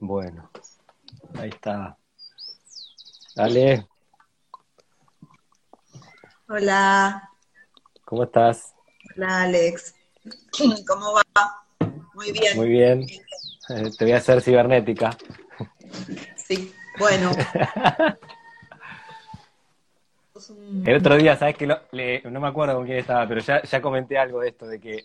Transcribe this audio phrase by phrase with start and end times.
[0.00, 0.48] Bueno,
[1.34, 1.96] ahí está.
[3.34, 3.86] Dale.
[6.48, 7.30] Hola.
[8.04, 8.74] ¿Cómo estás?
[9.16, 9.94] Hola, Alex.
[10.86, 11.22] ¿Cómo va?
[12.14, 12.56] Muy bien.
[12.56, 13.06] Muy bien.
[13.70, 15.16] Eh, te voy a hacer cibernética.
[16.36, 17.32] Sí, bueno.
[20.86, 24.16] El otro día, ¿sabes que No me acuerdo con quién estaba, pero ya, ya comenté
[24.16, 25.04] algo de esto, de que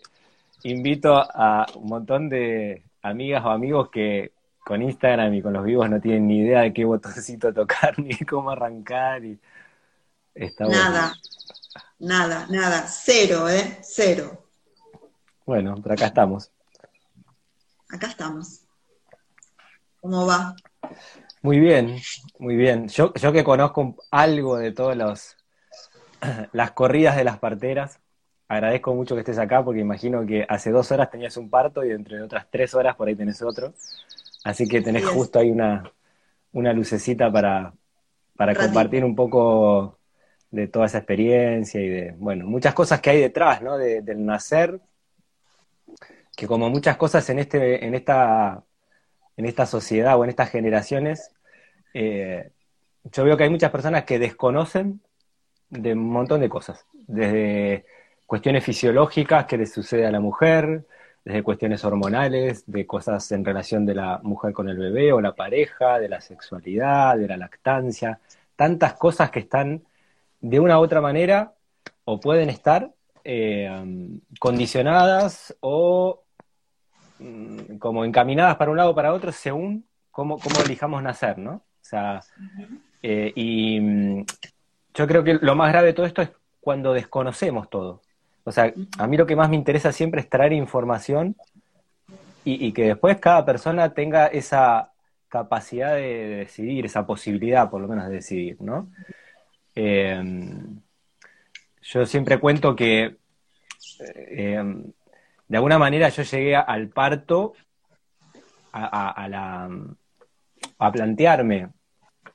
[0.62, 4.32] invito a un montón de amigas o amigos que
[4.64, 8.16] con Instagram y con los vivos no tienen ni idea de qué botoncito tocar ni
[8.18, 9.38] cómo arrancar y
[10.34, 11.14] está nada,
[11.98, 13.78] nada, nada, cero, ¿eh?
[13.82, 14.46] Cero.
[15.44, 16.50] Bueno, pero acá estamos.
[17.90, 18.62] Acá estamos.
[20.00, 20.56] ¿Cómo va?
[21.42, 22.00] Muy bien,
[22.38, 22.88] muy bien.
[22.88, 25.36] Yo, yo que conozco algo de todas
[26.52, 28.00] las corridas de las parteras,
[28.48, 31.90] agradezco mucho que estés acá porque imagino que hace dos horas tenías un parto y
[31.90, 33.74] dentro de otras tres horas por ahí tenés otro.
[34.44, 35.82] Así que tenés justo ahí una,
[36.52, 37.74] lucecita para,
[38.36, 39.98] para compartir un poco
[40.50, 43.78] de toda esa experiencia y de, bueno, muchas cosas que hay detrás, ¿no?
[43.78, 44.80] del nacer,
[46.36, 48.62] que como muchas cosas en, este, en, esta,
[49.36, 51.32] en esta sociedad o en estas generaciones,
[51.94, 52.50] eh,
[53.04, 55.00] yo veo que hay muchas personas que desconocen
[55.70, 57.86] de un montón de cosas, desde
[58.26, 60.86] cuestiones fisiológicas que le sucede a la mujer,
[61.24, 65.34] desde cuestiones hormonales, de cosas en relación de la mujer con el bebé o la
[65.34, 68.20] pareja, de la sexualidad, de la lactancia,
[68.56, 69.82] tantas cosas que están
[70.40, 71.54] de una u otra manera
[72.04, 72.90] o pueden estar
[73.24, 73.70] eh,
[74.38, 76.22] condicionadas o
[77.18, 81.54] mm, como encaminadas para un lado o para otro según cómo, cómo elijamos nacer, ¿no?
[81.54, 82.20] O sea,
[83.02, 84.24] eh, y mm,
[84.94, 86.30] yo creo que lo más grave de todo esto es
[86.60, 88.02] cuando desconocemos todo.
[88.44, 91.34] O sea, a mí lo que más me interesa siempre es traer información
[92.44, 94.92] y, que después cada persona tenga esa
[95.28, 98.90] capacidad de, decidir, esa posibilidad por lo menos de decidir, ¿no?
[99.74, 100.78] Em,
[101.80, 103.16] yo siempre cuento que
[103.98, 104.92] em,
[105.48, 107.54] de alguna manera yo llegué al parto
[108.72, 109.70] a, la,
[110.78, 111.70] a plantearme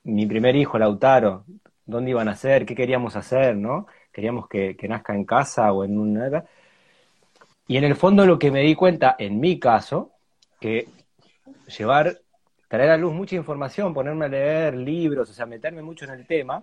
[0.04, 1.44] mi primer hijo, Lautaro,
[1.84, 3.86] dónde iban a ser, qué queríamos hacer, ¿no?
[4.20, 6.44] Queríamos que, nazca en casa o en una...
[7.66, 10.12] Y en el fondo lo que me di cuenta, en mi caso,
[10.60, 10.88] que
[11.78, 12.20] llevar,
[12.68, 16.26] traer a luz mucha información, ponerme a leer libros, o sea, meterme mucho en el
[16.26, 16.62] tema,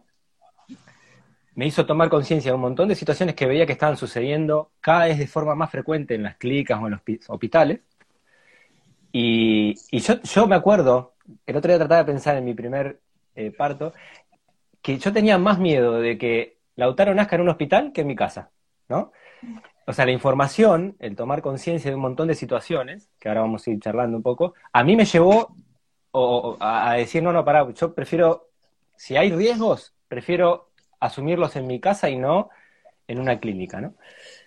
[1.55, 5.05] me hizo tomar conciencia de un montón de situaciones que veía que estaban sucediendo cada
[5.05, 7.79] vez de forma más frecuente en las clínicas o en los hospitales.
[9.11, 11.15] Y, yo, yo, me acuerdo,
[11.47, 12.99] el otro día trataba de pensar en mi primer
[13.33, 13.93] eh, parto,
[14.83, 18.15] que yo tenía más miedo de que Lautaro nazca en un hospital que en mi
[18.15, 18.51] casa,
[18.87, 19.11] ¿no?
[19.85, 23.67] O sea, la información, el tomar conciencia de un montón de situaciones, que ahora vamos
[23.67, 25.55] a ir charlando un poco, a mí me llevó
[26.59, 28.49] a decir, no, no, pará, yo prefiero,
[28.95, 32.49] si hay riesgos, prefiero asumirlos en mi casa y no
[33.07, 33.95] en una clínica, ¿no?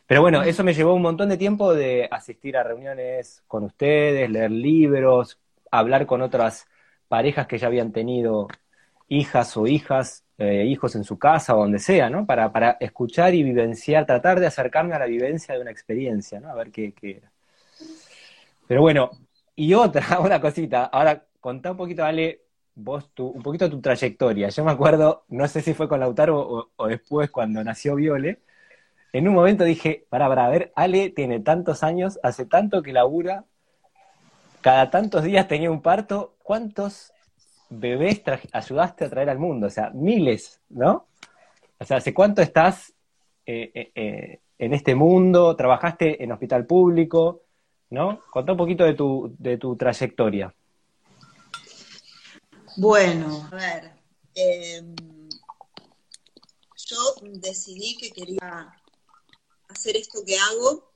[0.06, 4.28] Pero bueno, eso me llevó un montón de tiempo de asistir a reuniones con ustedes,
[4.28, 5.38] leer libros,
[5.70, 6.66] hablar con otras
[7.08, 8.48] parejas que ya habían tenido
[9.10, 12.24] hijas o hijas eh, hijos en su casa o donde sea, ¿no?
[12.24, 16.48] Para, para escuchar y vivenciar, tratar de acercarme a la vivencia de una experiencia, ¿no?
[16.48, 17.30] A ver qué, era.
[18.66, 19.10] Pero bueno,
[19.54, 22.40] y otra, una cosita, ahora contá un poquito, Ale,
[22.74, 24.48] vos tu, un poquito tu trayectoria.
[24.48, 28.40] Yo me acuerdo, no sé si fue con Lautaro o, después cuando nació Viole,
[29.12, 32.94] en un momento dije, para, para, a ver, Ale tiene tantos años, hace tanto que
[32.94, 33.44] labura,
[34.62, 37.12] cada tantos días tenía un parto, ¿cuántos
[37.70, 38.22] bebés
[38.52, 41.06] ayudaste a traer al mundo, o sea, miles, ¿no?
[41.78, 42.92] O sea, ¿hace cuánto estás
[43.46, 45.56] eh, eh, eh, en este mundo?
[45.56, 47.42] ¿Trabajaste en hospital público?
[47.90, 48.20] ¿No?
[48.30, 50.54] Contá un poquito de tu, de tu trayectoria.
[52.76, 53.92] Bueno, a ver,
[54.34, 54.94] em,
[56.76, 56.96] yo
[57.40, 58.72] decidí que quería
[59.68, 60.92] hacer esto que hago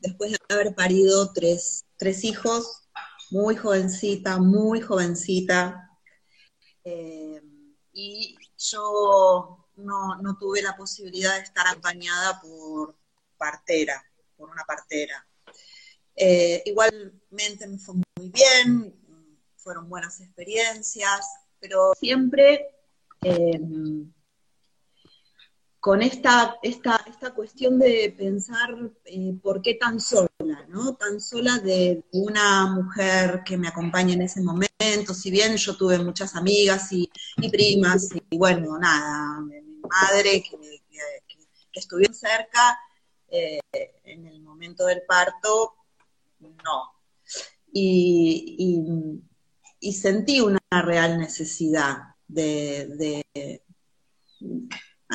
[0.00, 2.84] después de haber parido tres, tres hijos
[3.30, 5.83] muy jovencita, muy jovencita.
[6.84, 7.40] Eh,
[7.92, 12.96] y yo no, tuve la posibilidad de estar acompañada por
[13.36, 14.04] partera,
[14.36, 15.26] por una partera.
[16.16, 18.94] Eh, igualmente me fue muy bien,
[19.56, 21.26] fueron buenas experiencias,
[21.58, 22.68] pero siempre
[23.22, 23.60] eh,
[25.84, 30.94] con esta, esta, esta cuestión de pensar eh, por qué tan sola, ¿no?
[30.94, 35.98] Tan sola de una mujer que me acompaña en ese momento, si bien yo tuve
[35.98, 37.10] muchas amigas y,
[37.52, 40.56] primas, y bueno, nada, mi madre que,
[41.28, 42.80] que, estuvieron cerca
[43.28, 43.60] eh,
[44.04, 45.74] en el momento del parto,
[46.40, 46.94] no.
[47.70, 49.20] Y
[49.92, 53.22] sentí una real necesidad de,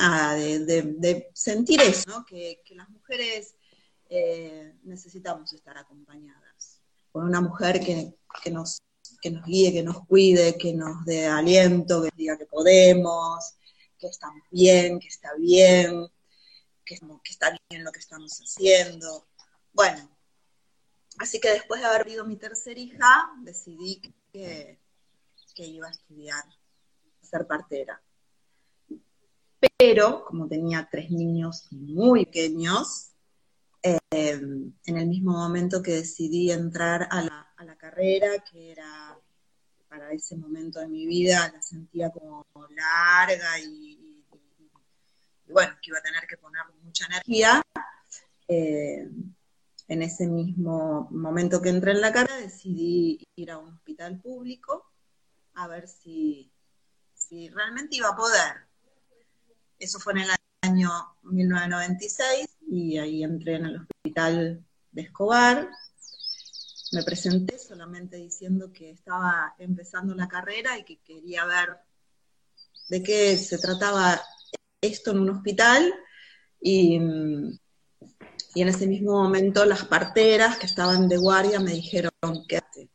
[0.00, 0.36] ah,
[1.34, 3.54] sentir eso, que, las mujeres
[4.08, 6.80] eh, necesitamos estar acompañadas
[7.12, 8.82] con una mujer que, nos,
[9.20, 13.56] que nos guíe, que nos cuide, que nos dé aliento, que diga que podemos,
[13.98, 16.06] que estamos bien, que está bien,
[16.84, 19.28] que, que está bien lo que estamos haciendo.
[19.72, 20.08] Bueno,
[21.18, 24.00] así que después de haber vivido mi tercera hija, decidí
[24.32, 24.78] que,
[25.56, 26.44] iba a estudiar,
[27.22, 28.02] a ser partera.
[29.78, 33.10] Pero, como tenía tres niños muy pequeños,
[33.82, 37.46] eh, en el mismo momento que decidí entrar a la,
[37.78, 39.18] carrera, que era
[39.88, 44.22] para ese momento de mi vida, la sentía como larga y,
[45.48, 47.62] bueno, que iba a tener que poner mucha energía.
[48.48, 49.08] Eh,
[49.88, 54.86] en ese mismo momento que entré en la carrera, decidí ir a un hospital público
[55.54, 56.52] a ver si,
[57.14, 58.69] si realmente iba a poder.
[59.80, 60.30] Eso fue en el
[60.62, 60.90] año
[61.24, 65.68] 1996 y ahí entré en el hospital de Escobar.
[66.92, 71.78] Me presenté solamente diciendo que estaba empezando la carrera y que quería ver
[72.88, 74.22] de qué se trataba
[74.80, 75.92] esto en un hospital
[76.60, 77.00] y
[78.54, 82.10] y en ese mismo momento las parteras que estaban de guardia me dijeron,
[82.48, 82.88] quédate.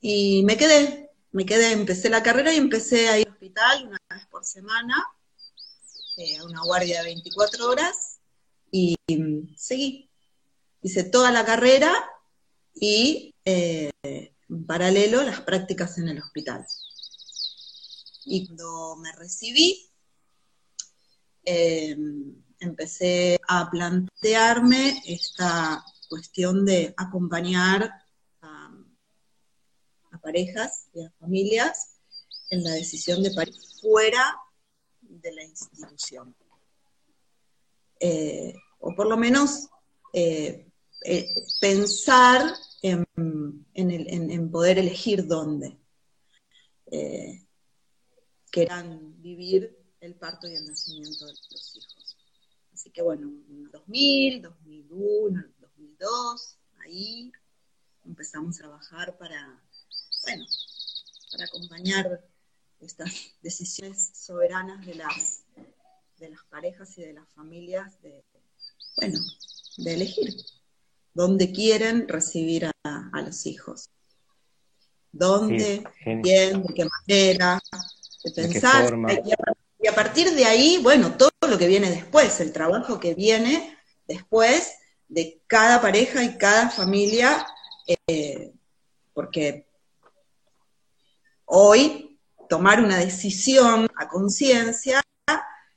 [0.00, 3.98] Y me quedé, me quedé, empecé la carrera y empecé a ir al hospital una
[4.10, 4.94] vez por semana,
[6.16, 8.20] eh, a una guardia de 24 horas,
[8.70, 8.96] y
[9.56, 10.10] seguí.
[10.82, 11.94] Hice toda la carrera
[12.74, 16.66] y eh, en paralelo las prácticas en el hospital.
[18.24, 19.90] Y cuando me recibí,
[21.44, 21.96] eh,
[22.58, 27.90] empecé a plantearme esta cuestión de acompañar
[28.42, 28.70] a,
[30.22, 31.98] parejas y a familias
[32.48, 34.34] en la decisión de parir fuera
[35.24, 36.36] de la institución.
[37.98, 39.68] Eh, o por lo menos
[40.12, 40.70] eh,
[41.04, 41.28] eh,
[41.60, 43.04] pensar en,
[44.50, 45.76] poder elegir dónde
[48.50, 52.16] quieran vivir el parto y el nacimiento de los hijos.
[52.72, 53.32] Así que bueno,
[53.72, 57.32] 2000, 2001, 2002, ahí
[58.04, 59.60] empezamos a trabajar para,
[60.22, 60.44] bueno,
[61.32, 62.20] para acompañar
[62.84, 65.44] estas decisiones soberanas de las,
[66.18, 68.24] de las parejas y de las familias de,
[68.96, 69.18] bueno,
[69.78, 70.34] de elegir
[71.12, 73.88] dónde quieren recibir a, los hijos.
[75.12, 75.84] ¿Dónde?
[76.22, 76.62] ¿Quién?
[76.62, 77.62] ¿De qué manera?
[78.24, 78.92] De pensar.
[79.80, 83.78] y a partir de ahí, bueno, todo lo que viene después, el trabajo que viene
[84.08, 84.74] después
[85.08, 87.46] de cada pareja y cada familia,
[87.86, 88.52] eh,
[89.12, 89.68] porque
[91.44, 92.13] hoy
[92.48, 95.02] tomar una decisión a conciencia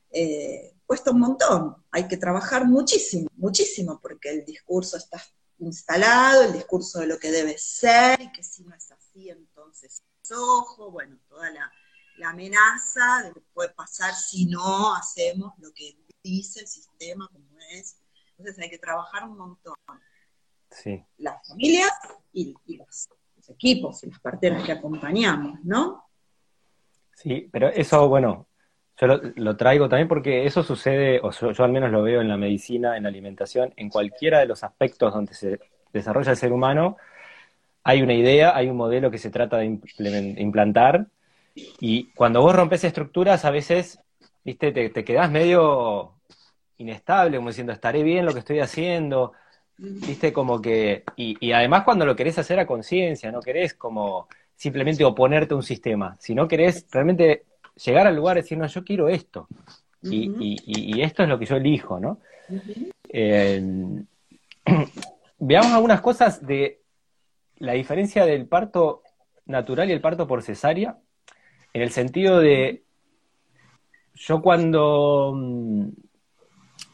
[0.10, 5.22] eh, cuesta un montón, hay que trabajar muchísimo, muchísimo, porque el discurso está
[5.60, 10.02] instalado, el discurso de lo que debe ser, y que si no es así, entonces
[10.31, 11.72] ojo, bueno, toda la,
[12.18, 17.28] la amenaza de lo que puede pasar si no hacemos lo que dice el sistema
[17.31, 17.98] como es.
[18.38, 19.75] Entonces hay que trabajar un montón.
[20.70, 21.04] Sí.
[21.18, 21.91] Las familias
[22.34, 23.10] y, los,
[23.48, 26.07] equipos y las parteras que acompañamos, ¿no?
[27.17, 28.47] Sí, pero eso, bueno,
[29.01, 32.38] yo lo, traigo también porque eso sucede, o yo, al menos lo veo en la
[32.38, 35.59] medicina, en la alimentación, en cualquiera de los aspectos donde se
[35.91, 36.97] desarrolla el ser humano,
[37.83, 41.07] hay una idea, hay un modelo que se trata de implantar
[41.79, 44.00] y cuando vos rompes estructuras, a veces,
[44.43, 46.19] viste, te, te quedás medio
[46.77, 49.33] inestable, como diciendo, estaré bien lo que estoy haciendo,
[49.77, 54.27] viste, como que, y, además cuando lo querés hacer a conciencia, no querés como
[54.58, 57.46] simplemente oponerte a un sistema, sino querés realmente
[57.86, 59.48] llegar al lugar y decir, no, yo quiero esto,
[60.02, 62.20] y, esto es lo que yo elijo, ¿no?
[63.10, 63.62] Eh,
[65.40, 66.82] veamos algunas cosas de
[67.60, 69.04] la diferencia del parto
[69.46, 70.98] natural y el parto por cesárea,
[71.74, 72.84] en el sentido de,
[74.16, 75.88] yo cuando, mm,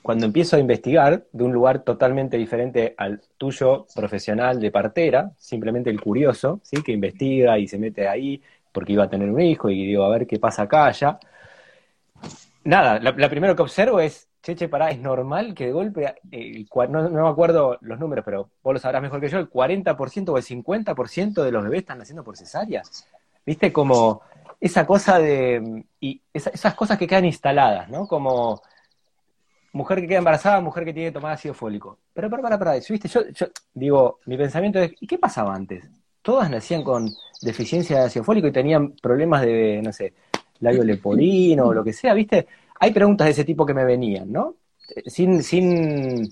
[0.04, 5.90] cuando empiezo a investigar de un lugar totalmente diferente al tuyo profesional de partera, simplemente
[5.90, 6.84] el curioso, ¿sí?
[6.84, 8.42] que investiga y se mete ahí
[8.74, 11.18] porque iba a tener un hijo y digo, a ver qué pasa acá, allá.
[12.66, 17.08] Nada, la, primero que observo es, cheche, pará, es normal que de golpe, el, no,
[17.10, 20.38] no, me acuerdo los números, pero vos lo sabrás mejor que yo, el 40% o
[20.38, 22.82] el 50% de los bebés están naciendo por cesárea.
[23.46, 23.72] ¿Viste?
[23.72, 24.22] Como
[24.60, 25.86] esa cosa de.
[26.00, 28.08] y esas cosas que quedan instaladas, ¿no?
[28.08, 28.62] Como
[29.74, 32.00] mujer que queda embarazada, mujer que tiene que tomar ácido fólico.
[32.14, 33.08] Pero para, para, para, ¿viste?
[33.08, 33.22] Yo,
[33.74, 35.84] digo, mi pensamiento es, ¿y qué pasaba antes?
[36.24, 37.12] todas nacían con
[37.42, 40.14] deficiencia de ácido fólico y tenían problemas de, no sé,
[40.62, 42.48] labio leporino o lo que sea, ¿viste?
[42.80, 44.56] Hay preguntas de ese tipo que me venían, ¿no?
[45.06, 46.28] Sin, sin,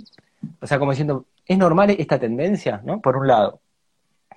[0.60, 3.02] o sea, como diciendo, ¿es normal esta tendencia, ¿no?
[3.02, 3.60] Por un lado.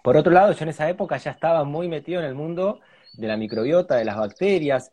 [0.02, 2.80] Por otro lado, yo en esa época ya estaba muy metido en el mundo
[3.14, 4.90] de la microbiota, de las bacterias,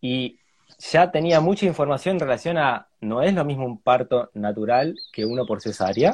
[0.00, 0.40] y
[0.78, 5.24] ya tenía mucha información en relación a, no es lo mismo un parto natural que
[5.24, 6.12] uno por cesárea,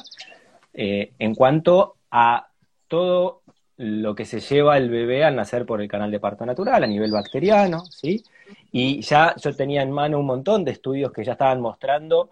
[0.74, 2.48] eh, en cuanto a
[2.86, 3.42] todo
[3.76, 6.86] lo que se lleva el bebé al nacer por el canal de parto natural a
[6.86, 8.24] nivel bacteriano, ¿sí?
[8.72, 12.30] Y ya yo tenía en mano un montón de estudios que ya estaban mostrando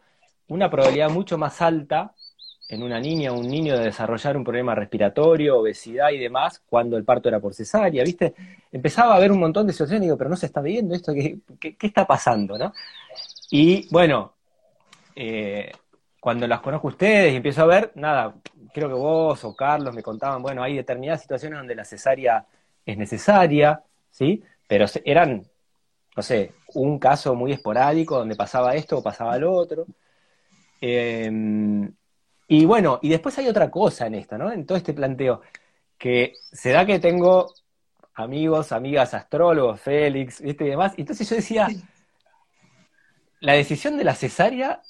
[0.49, 2.13] una probabilidad mucho más alta
[2.69, 6.97] en una niña o un niño de desarrollar un problema respiratorio, obesidad y demás, cuando
[6.97, 8.35] el parto era por cesárea, ¿viste?
[8.73, 11.39] Empezaba a haber un montón de situaciones, digo, pero no se está viendo esto, ¿qué,
[11.61, 12.73] qué, está pasando, no?
[13.51, 14.35] Y bueno,
[15.15, 15.71] eh,
[16.19, 18.35] cuando las conozco ustedes y empiezo a ver, nada,
[18.75, 22.47] creo que vos o Carlos me contaban, bueno, hay determinadas situaciones donde la cesárea
[22.85, 24.43] es necesaria, ¿sí?
[24.67, 25.47] Pero eran,
[26.17, 29.87] no sé, un caso muy esporádico donde pasaba esto o pasaba lo otro.
[30.81, 31.31] Eh,
[32.49, 34.53] y bueno, y después hay otra cosa en esto, ¿no?
[34.53, 35.43] En todo este planteo,
[35.99, 37.53] que se da que tengo
[38.15, 40.65] amigos, amigas, astrólogos, Félix, ¿viste?
[40.65, 40.95] Y demás.
[40.97, 41.69] Entonces yo decía,
[43.41, 44.83] la decisión de la cesárea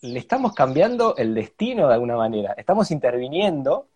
[0.00, 2.54] le estamos cambiando el destino de alguna manera.
[2.56, 3.88] Estamos interviniendo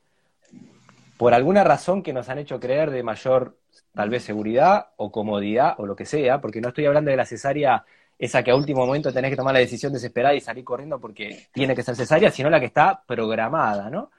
[1.17, 3.57] por alguna razón que nos han hecho creer de mayor,
[3.95, 7.27] tal vez, seguridad o comodidad o lo que sea, porque no estoy hablando de la
[7.27, 7.85] cesárea
[8.19, 11.49] esa que a último momento tenés que tomar la decisión desesperada y salir corriendo porque
[11.53, 14.11] tiene que ser cesárea, sino la que está programada, ¿no?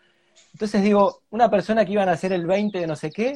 [0.53, 3.35] Entonces digo, una persona que iba a nacer el 20 de no sé qué,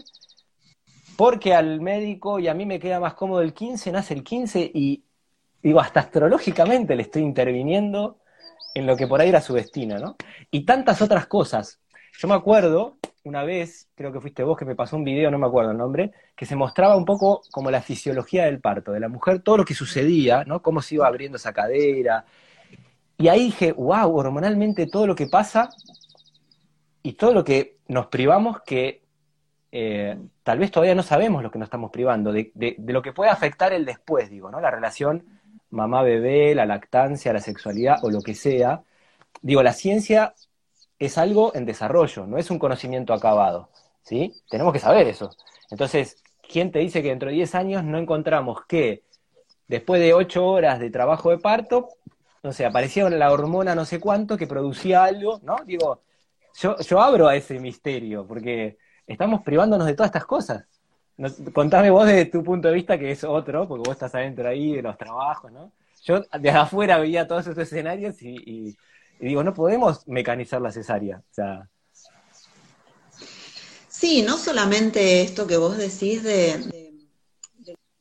[1.18, 4.72] porque al médico y a mí me queda más cómodo el 15, nace el 15
[4.74, 5.04] y
[5.62, 8.20] digo, hasta astrológicamente le estoy interviniendo
[8.74, 10.16] en lo que por ahí era su destino, ¿no?
[10.50, 11.80] Y tantas otras cosas.
[12.18, 15.38] Yo me acuerdo una vez, creo que fuiste vos que me pasó un video, no
[15.38, 19.00] me acuerdo el nombre, que se mostraba un poco como la fisiología del parto, de
[19.00, 20.62] la mujer, todo lo que sucedía, ¿no?
[20.62, 22.26] Cómo se iba abriendo esa cadera.
[23.18, 25.70] Y ahí dije, wow, hormonalmente todo lo que pasa
[27.04, 29.04] y todo lo que nos privamos que
[29.72, 33.14] eh, tal vez todavía no sabemos lo que nos estamos privando, de, de, lo que
[33.14, 34.60] puede afectar el después, digo, ¿no?
[34.60, 35.24] La relación
[35.70, 38.84] mamá-bebé, la lactancia, la sexualidad o lo que sea.
[39.42, 40.34] Digo, la ciencia
[41.02, 43.70] es algo en desarrollo, no es un conocimiento acabado,
[44.04, 44.36] ¿sí?
[44.48, 45.32] Tenemos que saber eso.
[45.72, 49.02] Entonces, ¿quién te dice que dentro de 10 años no encontramos que
[49.68, 51.90] después de 8 horas de trabajo de parto,
[52.44, 55.56] no sé, aparecía la hormona no sé cuánto que producía algo, ¿no?
[55.66, 56.04] Digo,
[56.60, 58.78] yo, yo abro a ese misterio, porque
[59.08, 60.66] estamos privándonos de todas estas cosas.
[61.52, 64.76] contame vos desde tu punto de vista, que es otro, porque vos estás adentro ahí
[64.76, 65.72] de los trabajos, ¿no?
[66.04, 68.78] Yo desde afuera veía todos esos escenarios y y
[69.28, 71.24] digo, no podemos mecanizar la cesárea.
[73.88, 76.92] Sí, no solamente esto que vos decís de,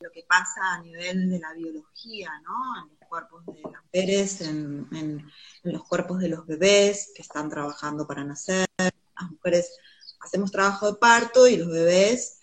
[0.01, 2.83] lo que pasa a nivel de la biología, ¿no?
[2.83, 5.31] En los cuerpos de las mujeres, en,
[5.63, 8.67] los cuerpos de los bebés que están trabajando para nacer.
[8.79, 9.77] Las mujeres
[10.21, 12.39] hacemos trabajo de parto y los bebés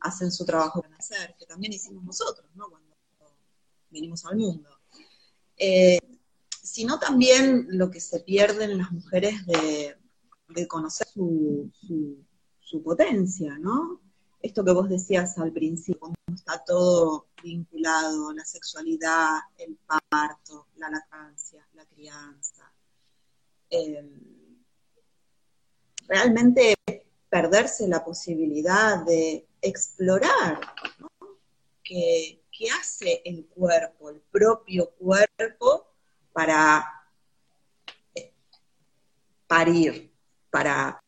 [0.00, 2.68] hacen su trabajo para nacer, que también hicimos nosotros, ¿no?
[2.68, 2.94] Cuando
[3.90, 4.78] venimos al mundo.
[5.56, 5.98] Eh,
[6.72, 9.94] sino también lo que se pierden las mujeres de,
[10.68, 11.70] conocer su,
[12.82, 14.00] potencia, ¿no?
[14.40, 19.76] Esto que vos decías al principio, cómo está todo vinculado, la sexualidad, el
[20.08, 22.72] parto, la lactancia, la crianza.
[23.68, 24.56] Em,
[26.08, 26.74] realmente
[27.28, 30.58] perderse la posibilidad de explorar.
[31.84, 35.91] ¿Qué, qué hace el cuerpo, el propio cuerpo,
[36.32, 36.84] para
[38.14, 38.32] eh,
[39.46, 40.12] parir,
[40.50, 41.00] para,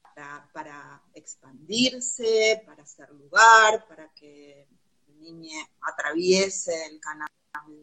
[0.52, 4.68] para, expandirse, para hacer lugar, para que
[5.08, 7.28] el niño atraviese el canal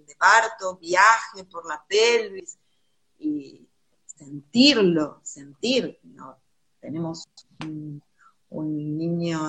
[0.06, 2.58] de parto, viaje por la pelvis
[3.20, 3.68] y
[4.06, 6.00] sentirlo, sentir.
[6.80, 7.28] Tenemos
[7.64, 8.02] un,
[8.98, 9.40] niño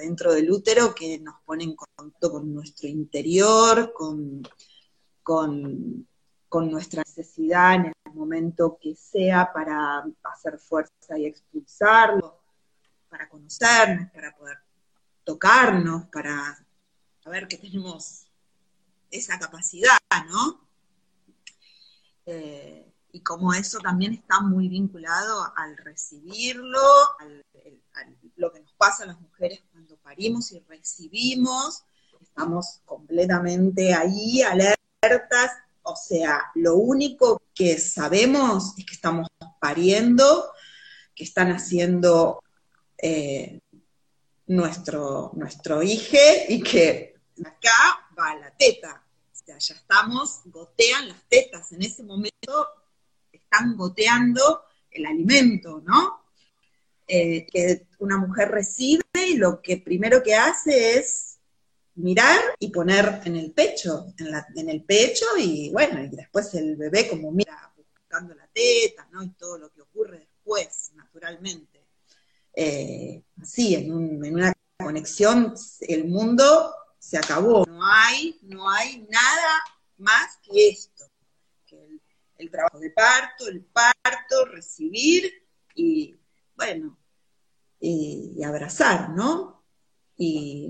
[0.00, 4.42] dentro del útero que nos pone en contacto con nuestro interior, con,
[5.22, 6.06] con
[6.48, 12.40] con nuestra necesidad en el momento que sea para hacer fuerza y expulsarlo,
[13.08, 14.58] para conocernos, para poder
[15.24, 16.58] tocarnos, para
[17.22, 18.26] saber que tenemos
[19.10, 20.66] esa capacidad, ¿no?
[22.26, 26.80] Eh, y como eso también está muy vinculado al recibirlo,
[27.20, 27.44] al,
[28.36, 31.84] lo que nos pasa a las mujeres cuando parimos y recibimos,
[32.20, 35.52] estamos completamente ahí, alertas,
[35.88, 39.28] o sea, lo único que sabemos es que estamos
[39.58, 40.52] pariendo,
[41.14, 42.42] que están haciendo
[42.98, 43.60] eh,
[44.46, 46.16] nuestro, nuestro hijo
[46.48, 47.14] y que
[47.44, 49.02] acá va la teta.
[49.32, 51.72] O sea, ya estamos, gotean las tetas.
[51.72, 52.68] En ese momento
[53.32, 56.22] están goteando el alimento, ¿no?
[57.06, 61.27] Eh, que una mujer recibe y lo que primero que hace es
[61.98, 64.06] mirar y poner en el pecho,
[64.54, 69.22] en, el pecho y bueno, y después el bebé como mira buscando la teta, ¿no?
[69.22, 71.84] Y todo lo que ocurre después, naturalmente.
[72.54, 77.66] Eh, así, en, una conexión, el mundo se acabó.
[77.66, 79.62] No hay, no hay nada
[79.98, 81.04] más que esto,
[81.66, 82.00] que
[82.38, 85.30] el trabajo de parto, el parto, recibir
[85.74, 86.16] y
[86.56, 86.98] bueno,
[87.80, 89.64] y, abrazar, ¿no?
[90.16, 90.68] Y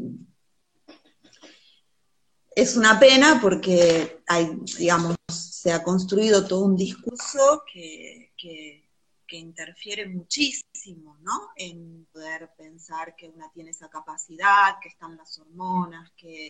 [2.60, 8.84] es una pena porque hay, digamos, se ha construido todo un discurso que, que,
[9.30, 11.50] interfiere muchísimo, ¿no?
[11.54, 16.48] En poder pensar que una tiene esa capacidad, que están las hormonas, que,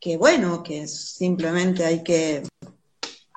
[0.00, 2.44] que bueno, que simplemente hay que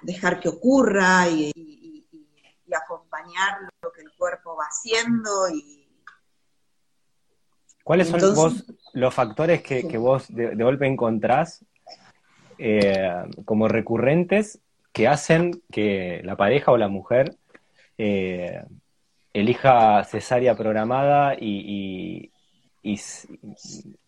[0.04, 5.82] dejar que ocurra y, y acompañar lo que el cuerpo va haciendo y
[7.84, 11.66] ¿Cuáles son vos los factores que, vos de, golpe encontrás
[12.64, 14.60] eh, como recurrentes
[14.94, 17.36] que hacen que la pareja o la mujer
[17.98, 18.64] eh,
[19.34, 22.32] elija cesárea programada y,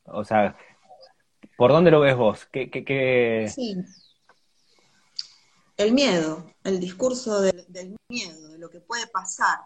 [0.06, 0.56] o sea,
[1.58, 2.46] ¿por dónde lo ves vos?
[2.52, 3.76] ¿Qué, Sí.
[5.76, 9.58] El miedo, el discurso del, miedo, de lo que puede pasar,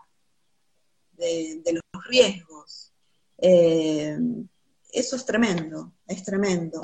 [1.18, 2.94] de los riesgos.
[3.38, 4.18] Eh,
[4.94, 6.80] eso es tremendo, es tremendo.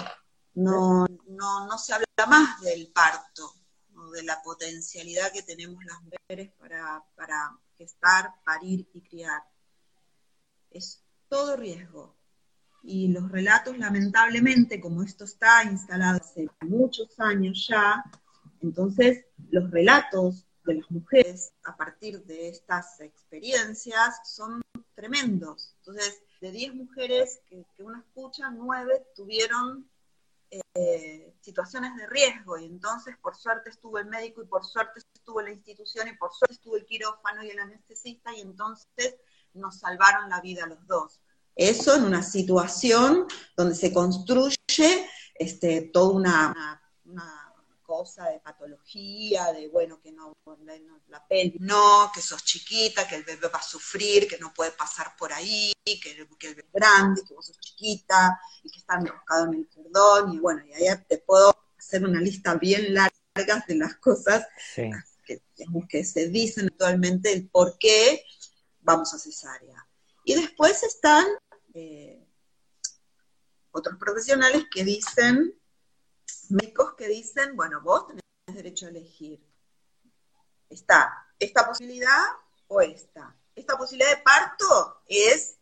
[0.55, 3.53] No, no, no se habla más del parto,
[3.95, 9.43] o de la potencialidad que tenemos las mujeres para, para gestar, parir y criar.
[10.69, 12.15] Es todo riesgo.
[12.83, 18.03] Y los relatos, lamentablemente, como esto está instalado hace muchos años ya,
[18.61, 24.61] entonces los relatos de las mujeres a partir de estas experiencias son
[24.95, 25.75] tremendos.
[25.79, 29.89] Entonces, de 10 mujeres que, uno escucha, 9 tuvieron
[30.75, 35.39] eh, situaciones de riesgo y entonces por suerte estuvo el médico y por suerte estuvo
[35.41, 39.15] la institución y por suerte estuvo el quirófano y el anestesista y entonces
[39.53, 41.21] nos salvaron la vida los dos.
[41.55, 44.57] Eso en una situación donde se construye
[45.35, 46.81] este, toda una
[47.95, 50.35] cosa de patología, de bueno, que no,
[51.09, 54.71] la pelvis no, que sos chiquita, que el bebé va a sufrir, que no puede
[54.71, 58.95] pasar por ahí, que el, bebé es grande, que vos sos chiquita, y que está
[58.95, 63.63] enroscado en el cordón, y bueno, y ahí te puedo hacer una lista bien larga
[63.67, 65.43] de las cosas que,
[65.87, 68.25] que se dicen actualmente, el por qué
[68.81, 69.87] vamos a cesárea.
[70.25, 71.27] Y después están
[71.75, 72.25] eh,
[73.69, 75.53] otros profesionales que dicen
[76.51, 79.41] médicos que dicen, bueno, vos tenés derecho a elegir.
[80.69, 82.23] Está esta posibilidad
[82.67, 83.35] o esta.
[83.55, 85.57] Esta posibilidad de parto es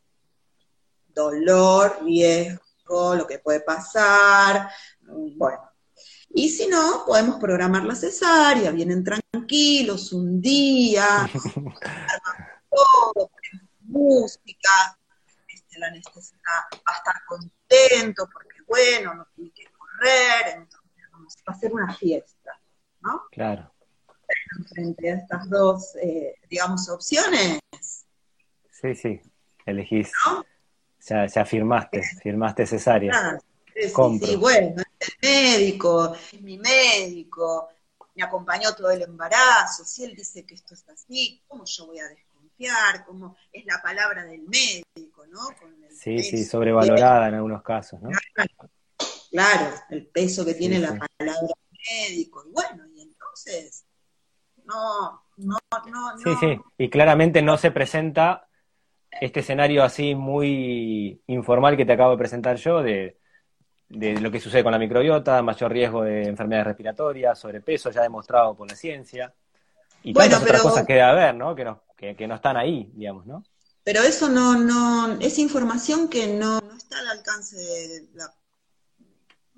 [1.08, 4.70] dolor, riesgo, lo que puede pasar,
[5.02, 5.70] bueno.
[6.34, 11.30] Y si no, podemos programar la cesárea, vienen tranquilos un día,
[12.70, 13.32] todo,
[13.82, 14.98] música,
[15.48, 19.71] este, la anestesista va a estar contento porque bueno, no tiene que
[20.02, 22.60] entonces va a ser una fiesta,
[23.02, 23.24] ¿no?
[23.32, 23.72] Claro.
[24.74, 27.60] Frente a estas dos, eh, digamos, opciones.
[28.70, 29.22] Sí, sí,
[29.66, 30.12] elegís.
[30.26, 30.46] ¿No?
[31.08, 33.12] Ya, ya firmaste, firmaste cesárea.
[33.12, 33.40] Claro.
[33.74, 37.70] Sí, bueno, es el médico, es mi médico,
[38.16, 42.00] me acompañó todo el embarazo, si él dice que esto es así, ¿cómo yo voy
[42.00, 43.06] a desconfiar?
[43.06, 45.40] ¿Cómo es la palabra del médico, no?
[45.90, 48.10] sí, sí, sobrevalorada en algunos casos, ¿no?
[48.34, 48.70] claro,
[49.90, 51.40] el peso que tiene la palabra
[52.10, 52.44] médico.
[52.48, 53.86] Y bueno, y entonces,
[54.66, 58.48] no, no, no, Sí, sí, y claramente no se presenta
[59.20, 63.18] este escenario así muy informal que te acabo de presentar yo de,
[63.90, 68.70] lo que sucede con la microbiota, mayor riesgo de enfermedades respiratorias, sobrepeso, ya demostrado por
[68.70, 69.34] la ciencia.
[70.04, 71.54] Y tantas otras cosas que debe haber, ¿no?
[71.54, 73.44] Que, no, que, no están ahí, digamos, ¿no?
[73.84, 78.34] Pero eso no, no, es información que no, no está al alcance de la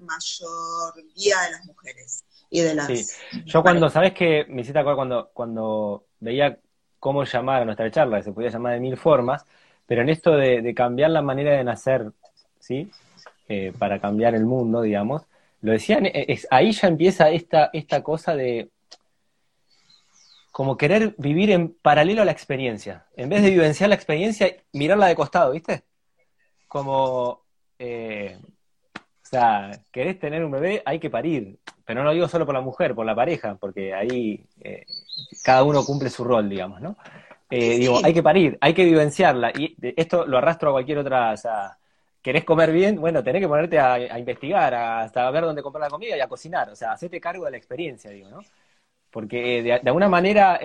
[0.05, 2.87] mayor guía de las mujeres y de las...
[2.87, 3.05] Sí.
[3.45, 6.57] Yo cuando, ¿sabes que Me hiciste cuando, cuando veía
[6.99, 9.45] cómo llamar a nuestra charla, que se podía llamar de mil formas,
[9.85, 12.11] pero en esto de, cambiar la manera de nacer,
[12.59, 12.89] ¿sí?
[13.49, 15.23] Eh, para cambiar el mundo, digamos,
[15.61, 18.69] lo decían, eh, es, ahí ya empieza esta, esta cosa de
[20.51, 23.07] como querer vivir en paralelo a la experiencia.
[23.15, 25.83] En vez de vivenciar la experiencia, mirarla de costado, ¿viste?
[26.73, 27.43] como,
[27.77, 28.39] eh,
[29.33, 32.61] sea, querés tener un bebé, hay que parir, pero no lo digo solo por la
[32.61, 34.85] mujer, por la pareja, porque ahí eh,
[35.43, 36.95] cada uno cumple su rol, digamos, ¿no?
[37.49, 41.33] Eh, digo, hay que parir, hay que vivenciarla, y esto lo arrastro a cualquier otra,
[41.33, 41.77] o sea,
[42.21, 46.17] querés comer bien, bueno, tenés que ponerte a, investigar, hasta ver dónde comprar la comida
[46.17, 48.39] y a cocinar, o sea, hacete cargo de la experiencia, digo, ¿no?
[49.11, 50.59] Porque de, de alguna manera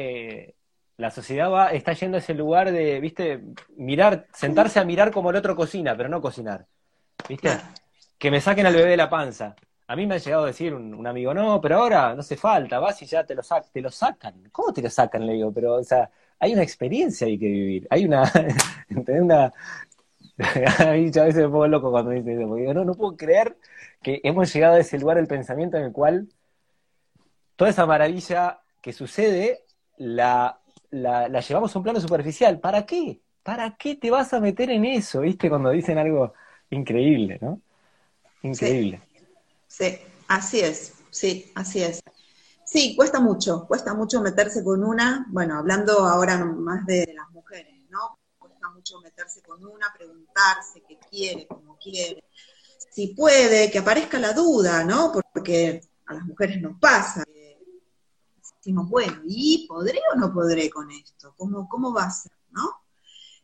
[0.99, 3.41] la sociedad va, está yendo a ese lugar de, viste,
[3.77, 6.67] mirar, sentarse a mirar como el otro cocina, pero no cocinar.
[7.29, 7.51] ¿Viste?
[8.19, 9.55] Que me saquen al bebé de la panza.
[9.87, 12.79] A mí me ha llegado a decir un, amigo, no, pero ahora no hace falta,
[12.79, 14.49] vas y ya te lo, te lo sacan.
[14.53, 15.27] ¿Cómo te lo sacan?
[15.27, 17.87] Le digo, pero, o sea, hay una experiencia ahí que vivir.
[17.91, 18.31] Hay una,
[19.09, 19.53] una...
[20.79, 23.57] a a veces me pongo loco cuando dice eso, porque digo, no, no puedo creer
[24.03, 26.29] que hemos llegado a ese lugar del pensamiento en el cual
[27.57, 29.65] toda esa maravilla que sucede
[29.97, 32.61] la la, llevamos a un plano superficial.
[32.61, 33.21] ¿Para qué?
[33.43, 35.21] ¿Para qué te vas a meter en eso?
[35.21, 35.49] ¿Viste?
[35.49, 36.35] Cuando dicen algo
[36.71, 37.61] increíble, ¿no?
[38.43, 39.03] Increíble.
[39.67, 39.99] Sí,
[40.29, 42.01] así es, sí, así es.
[42.65, 47.75] Sí, cuesta mucho, cuesta mucho meterse con una, bueno, hablando ahora más de las mujeres,
[47.89, 48.19] ¿no?
[48.39, 52.25] Cuesta mucho meterse con una, preguntarse qué quiere, cómo quiere.
[52.91, 55.13] Si puede, que aparezca la duda, ¿no?
[55.33, 57.25] Porque a las mujeres nos pasa,
[58.69, 61.35] decimos, bueno, ¿y podré o no podré con esto?
[61.37, 62.33] ¿Cómo, cómo va a ser?
[62.51, 62.83] ¿No?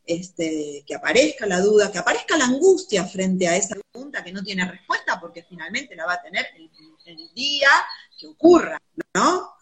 [0.06, 4.42] Este, que aparezca la duda, que aparezca la angustia frente a esa pregunta que no
[4.42, 6.70] tiene respuesta, porque finalmente la va a tener el,
[7.06, 7.70] el día
[8.18, 8.78] que ocurra,
[9.14, 9.54] ¿no?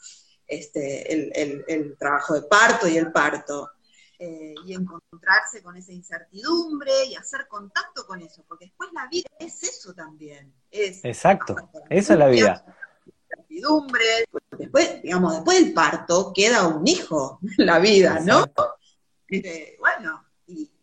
[0.46, 3.70] Este, el, el, trabajo de parto y el parto.
[4.18, 9.28] Eh, y encontrarse con esa incertidumbre y hacer contacto con eso, porque después la vida
[9.38, 10.52] es eso también.
[10.70, 11.56] Es Exacto,
[11.88, 12.64] esa es la vida
[13.32, 14.04] incertidumbre.
[14.58, 18.44] Después, digamos, después del parto queda un hijo en la vida, ¿no?
[19.26, 20.21] Este, bueno,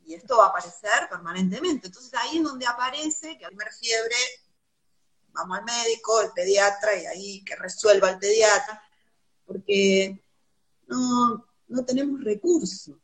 [0.10, 1.88] y, esto va a aparecer permanentemente.
[1.88, 4.16] Entonces ahí es donde aparece que al primer fiebre
[5.32, 8.82] vamos al médico, el pediatra, y ahí que resuelva el pediatra,
[9.46, 10.22] porque
[10.88, 12.96] no, no tenemos recursos,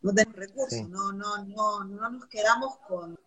[0.00, 3.18] no tenemos recursos, no, no, no, no nos quedamos con,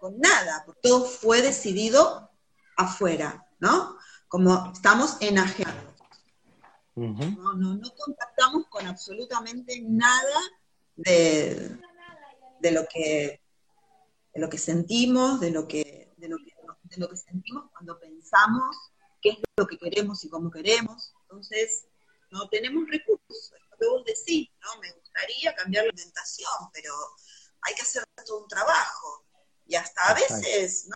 [0.00, 2.30] con nada, porque todo fue decidido
[2.76, 3.98] afuera, ¿no?
[4.28, 5.94] como estamos enajenados.
[6.94, 10.40] no, no, contactamos con absolutamente nada
[10.96, 11.76] de,
[12.60, 13.42] de, lo que,
[14.34, 17.98] de lo que sentimos, de lo que, de, lo que, de lo que sentimos cuando
[17.98, 18.76] pensamos
[19.20, 21.14] qué es lo que queremos y cómo queremos.
[21.22, 21.86] Entonces,
[22.30, 23.52] no tenemos recursos.
[23.52, 24.80] Es lo que vos decís, ¿no?
[24.80, 26.92] Me gustaría cambiar la alimentación, pero
[27.62, 29.24] hay que hacer todo un trabajo.
[29.66, 30.94] Y hasta a veces, ¿no?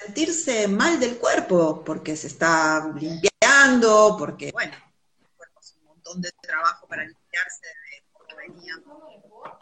[0.00, 4.74] sentirse mal del cuerpo, porque se está limpiando, porque, bueno,
[5.20, 8.74] el cuerpo hace un montón de trabajo para limpiarse de cómo venía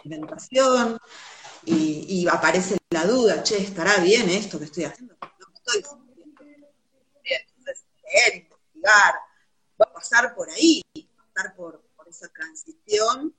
[0.00, 0.98] alimentación,
[1.64, 5.16] y, aparece la duda, che, ¿estará bien esto que estoy haciendo?
[5.20, 5.82] No estoy
[6.16, 6.66] bien.
[7.24, 9.14] Entonces, leer, investigar,
[9.80, 10.82] va a pasar por ahí,
[11.34, 13.34] pasar por, por esa transición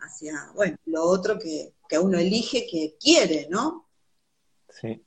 [0.00, 3.88] hacia, bueno, lo otro que, que uno elige que quiere, ¿no?
[4.68, 5.04] Sí.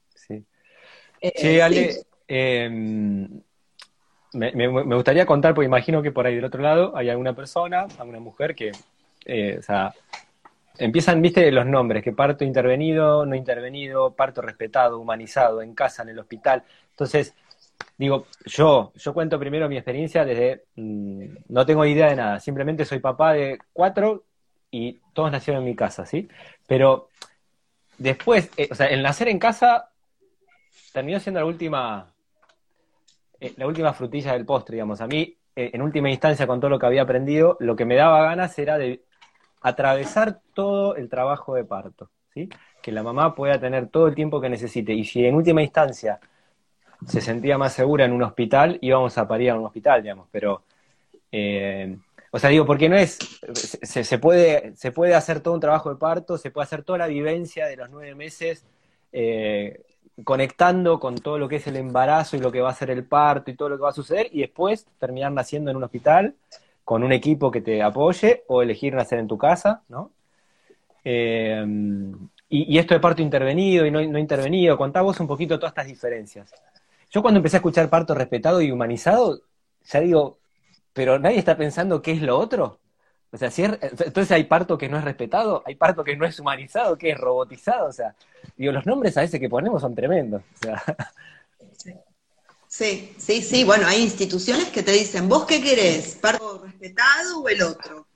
[1.22, 3.42] Eh, sí, Ale, em,
[4.34, 8.20] me, gustaría contar, porque imagino que por ahí del otro lado hay alguna persona, alguna
[8.20, 8.72] mujer que,
[9.26, 9.94] eh, o sea,
[10.78, 16.10] empiezan, viste, los nombres, que parto intervenido, no intervenido, parto respetado, humanizado, en casa, en
[16.10, 16.64] el hospital.
[16.92, 17.34] Entonces,
[17.98, 22.86] digo, yo, yo cuento primero mi experiencia desde, mm, no tengo idea de nada, simplemente
[22.86, 24.24] soy papá de cuatro
[24.72, 26.28] y todos nacieron en mi casa, ¿sí?
[26.68, 27.10] Pero
[27.98, 29.90] después, eh, o sea, el nacer en casa
[30.94, 32.14] terminó siendo la última,
[33.40, 35.02] eh, la última frutilla del postre, digamos.
[35.02, 37.96] A mí, eh, en última instancia, con todo lo que había aprendido, lo que me
[37.96, 39.04] daba ganas era de
[39.62, 42.50] atravesar todo el trabajo de parto, ¿sí?
[42.82, 44.94] Que la mamá pueda tener todo el tiempo que necesite.
[44.94, 46.20] Y si en última instancia
[47.06, 50.28] se sentía más segura en un hospital, íbamos a parir en un hospital, digamos.
[50.32, 50.64] Pero,
[51.32, 51.96] eh,
[52.32, 53.18] o sea, digo, porque no es,
[53.54, 57.00] se, se, puede, se puede hacer todo un trabajo de parto, se puede hacer toda
[57.00, 58.66] la vivencia de los nueve meses
[59.12, 59.84] eh,
[60.24, 63.06] conectando con todo lo que es el embarazo y lo que va a ser el
[63.06, 66.36] parto y todo lo que va a suceder, y después terminar naciendo en un hospital
[66.84, 70.12] con un equipo que te apoye o elegir nacer en tu casa, ¿no?
[71.04, 71.66] Eh,
[72.54, 76.54] y, esto de parto intervenido y no, intervenido, contá vos un poquito todas estas diferencias.
[77.10, 79.42] Yo cuando empecé a escuchar parto respetado y humanizado,
[79.86, 80.38] ya digo,
[80.92, 82.80] pero nadie está pensando qué es lo otro.
[83.32, 86.98] O sea, entonces hay parto que no es respetado, hay parto que no es humanizado,
[86.98, 87.88] que es robotizado.
[87.88, 88.14] O sea,
[88.58, 90.42] digo, los nombres a veces que ponemos son tremendos.
[92.68, 93.14] sí.
[93.18, 96.16] sí, sí, Bueno, hay instituciones que te dicen, ¿vos qué querés?
[96.16, 96.51] ¿Parto
[96.82, 98.08] respetado o el otro?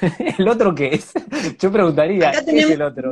[0.38, 1.12] ¿El otro qué es?
[1.58, 3.10] Yo preguntaría, ¿qué es el otro?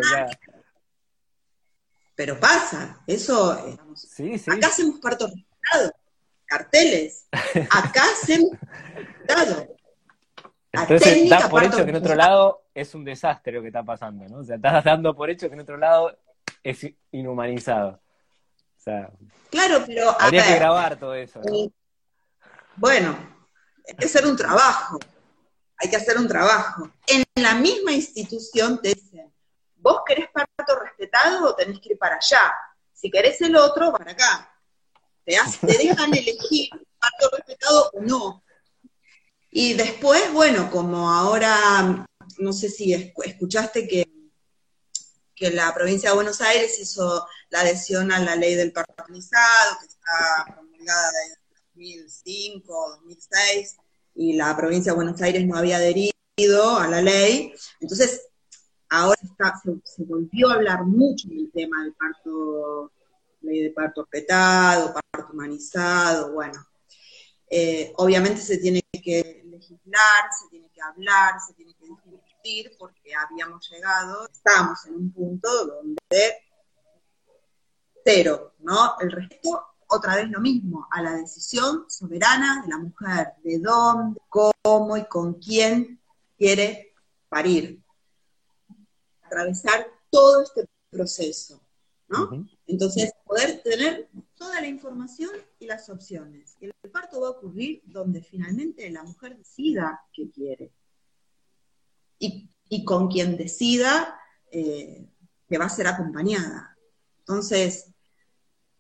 [2.15, 4.51] pero pasa, eso, sí, sí.
[4.51, 5.93] acá hacemos parto respetado,
[6.47, 7.29] carteles,
[7.71, 8.51] acá hacemos
[8.93, 9.77] respetado.
[10.73, 14.27] Entonces, das por hecho que en otro lado es un desastre lo que está pasando,
[14.27, 14.39] ¿no?
[14.39, 16.19] O sea, estás dando por hecho que en otro lado
[16.65, 17.91] es inhumanizado.
[17.91, 19.13] O sea,
[19.51, 21.41] claro, pero habría que grabar todo eso.
[21.43, 21.71] Eh,
[22.75, 23.17] bueno,
[23.89, 24.99] hay que hacer un trabajo.
[25.79, 26.91] Hay que hacer un trabajo.
[27.07, 29.33] En la misma institución te dicen,
[29.77, 32.53] vos querés parto respetado o tenés que ir para allá.
[32.93, 34.53] Si querés el otro, para acá.
[35.25, 38.45] Te, te dejan elegir parto respetado o no.
[39.51, 42.07] Y después, bueno, como ahora,
[42.39, 44.07] no sé si escuchaste que,
[45.35, 49.79] que la provincia de Buenos Aires hizo la adhesión a la ley del parto organizado,
[49.81, 51.48] que está promulgada en
[51.79, 53.77] 2005, 2006,
[54.17, 56.13] y la provincia de Buenos Aires no había adherido
[56.79, 57.53] a la ley.
[57.81, 58.29] Entonces,
[58.89, 59.21] ahora
[59.85, 62.93] se, volvió a hablar mucho del tema del parto,
[63.43, 66.65] ley de parto respetado, parto humanizado, bueno.
[67.51, 73.15] Eh, obviamente se tiene que legislar, se tiene que hablar, se tiene que discutir, porque
[73.15, 76.43] habíamos llegado, estamos en un punto donde
[78.05, 78.97] cero, ¿no?
[79.01, 84.21] El respeto, otra vez lo mismo, a la decisión soberana de la mujer, de dónde,
[84.29, 86.01] cómo y con quién
[86.37, 86.95] quiere
[87.29, 87.83] parir.
[89.23, 91.63] Atravesar todo este proceso,
[92.09, 92.47] ¿no?
[92.67, 96.57] Entonces, poder tener toda la información y las opciones.
[96.61, 100.73] El parto va a ocurrir donde finalmente la mujer decida qué quiere.
[102.19, 104.21] Y, con quien decida
[104.51, 105.09] eh,
[105.49, 106.77] que va a ser acompañada.
[107.21, 107.87] Entonces,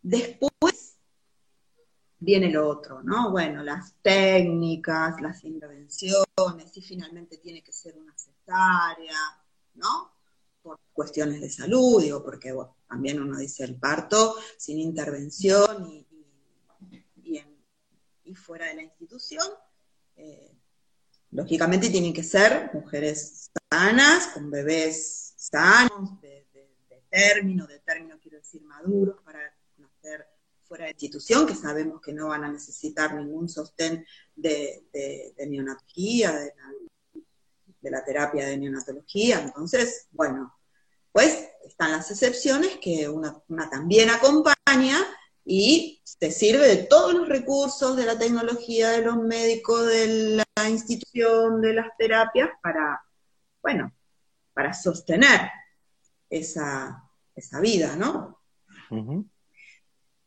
[0.03, 0.88] después
[2.20, 3.31] viene lo otro, ¿no?
[3.31, 9.18] Bueno, las técnicas, las intervenciones, si finalmente tiene que ser una cesárea,
[9.74, 10.12] ¿no?
[10.62, 12.54] Por cuestiones de salud, digo, porque
[12.88, 16.04] también uno dice el parto sin intervención y,
[18.35, 19.44] fuera de la institución,
[20.16, 20.54] eh,
[21.33, 26.46] lógicamente tienen que ser mujeres sanas, con bebés sanos, de,
[27.11, 29.40] término, de término quiero decir maduros, para
[30.68, 34.85] fuera de institución, que sabemos que no van a necesitar ningún sostén de,
[35.48, 36.33] neonatología,
[37.81, 39.40] de la, terapia de neonatología.
[39.40, 40.54] Entonces, bueno,
[41.11, 44.98] pues están las excepciones que una, también acompaña
[45.44, 50.68] y te sirve de todos los recursos de la tecnología, de los médicos, de la
[50.68, 53.00] institución, de las terapias para,
[53.62, 53.92] bueno,
[54.52, 55.50] para sostener
[56.28, 58.38] esa, esa vida, ¿no?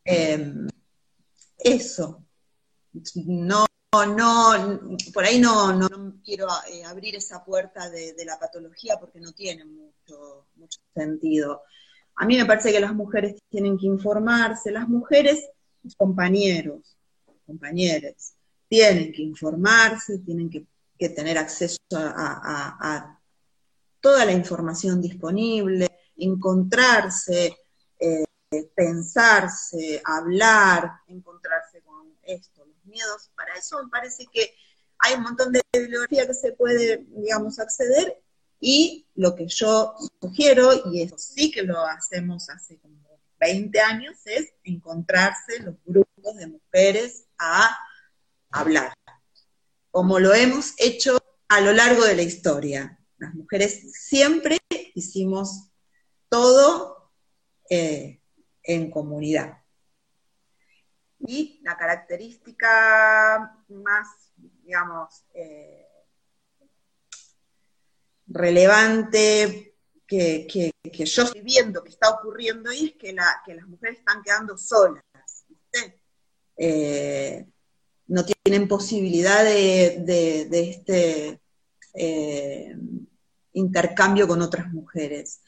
[0.04, 0.68] Em,
[1.58, 2.24] eso.
[3.26, 4.80] No, no,
[5.14, 5.90] por ahí no, no,
[6.24, 11.64] quiero eh, abrir esa puerta de, la patología porque no tiene mucho, mucho sentido.
[12.16, 15.50] A mí me parece que las mujeres tienen que informarse, las mujeres,
[15.98, 16.98] compañeros,
[17.46, 18.34] compañeros,
[18.68, 20.66] tienen que informarse, tienen que,
[21.10, 23.20] tener acceso a,
[24.00, 27.56] toda la información disponible, encontrarse,
[28.00, 28.24] eh,
[28.76, 33.32] pensarse, hablar, encontrarse con esto, los miedos.
[33.36, 34.54] Para eso me parece que
[35.00, 38.22] hay un montón de bibliografía que se puede, digamos, acceder
[38.60, 44.18] y lo que yo sugiero, y eso sí que lo hacemos hace como 20 años,
[44.26, 47.76] es encontrarse los grupos de mujeres a
[48.52, 48.94] hablar,
[49.90, 53.00] como lo hemos hecho a lo largo de la historia.
[53.18, 54.60] Las mujeres siempre
[54.94, 55.72] hicimos
[56.30, 57.12] todo
[57.70, 58.21] eh,
[58.63, 59.58] en comunidad.
[61.19, 64.08] Y la característica más,
[64.63, 65.88] digamos, eh,
[68.28, 69.76] relevante
[70.08, 75.04] que, yo estoy viendo que está ocurriendo y es que, las mujeres están quedando solas,
[76.58, 77.45] eh,
[78.08, 81.41] no tienen posibilidad de, este
[81.93, 82.76] eh,
[83.54, 85.41] intercambio con otras mujeres.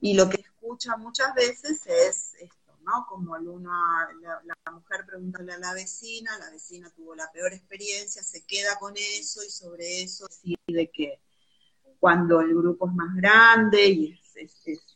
[0.00, 3.04] Y lo que escucha muchas veces es esto, ¿no?
[3.08, 4.08] Como la,
[4.44, 8.94] la, mujer preguntarle a la vecina, la vecina tuvo la peor experiencia, se queda con
[8.96, 11.20] eso y sobre eso decide que
[12.00, 14.18] cuando el grupo es más grande y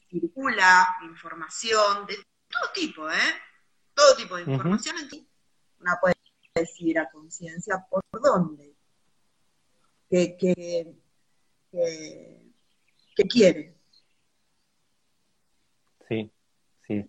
[0.08, 2.16] circula información de
[2.48, 3.34] todo tipo, ¿eh?
[3.94, 5.28] Todo tipo de información, en ti,
[5.80, 6.14] una puede
[6.54, 8.74] decidir a conciencia por dónde,
[10.08, 10.96] qué, qué,
[13.14, 13.75] qué quiere.
[16.08, 16.30] Sí,
[16.86, 17.04] sí.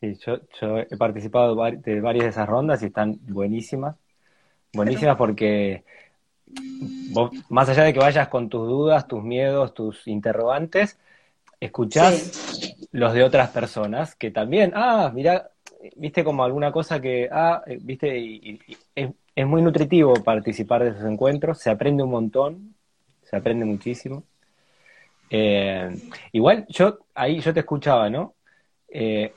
[0.00, 3.96] Sí, yo, yo he participado de varias de esas rondas y están buenísimas.
[4.72, 5.82] Buenísimas porque
[7.10, 10.98] vos, más allá de que vayas con tus dudas, tus miedos, tus interrogantes,
[11.58, 15.50] escuchás los de otras personas, que también, ah, mira,
[15.96, 18.60] viste como alguna cosa que, ah, eh, viste, y,
[18.94, 22.74] es, es, muy nutritivo participar de esos encuentros, se aprende un montón,
[23.24, 24.22] se aprende muchísimo.
[25.30, 25.90] Eh,
[26.32, 28.34] igual, yo, ahí yo te escuchaba, ¿no?
[28.88, 29.32] Eh,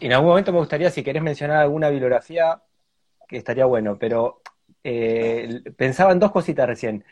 [0.00, 2.60] en algún momento me gustaría, si querés mencionar alguna bibliografía,
[3.28, 4.40] que estaría bueno, pero
[5.76, 7.04] pensaba en dos cositas recién.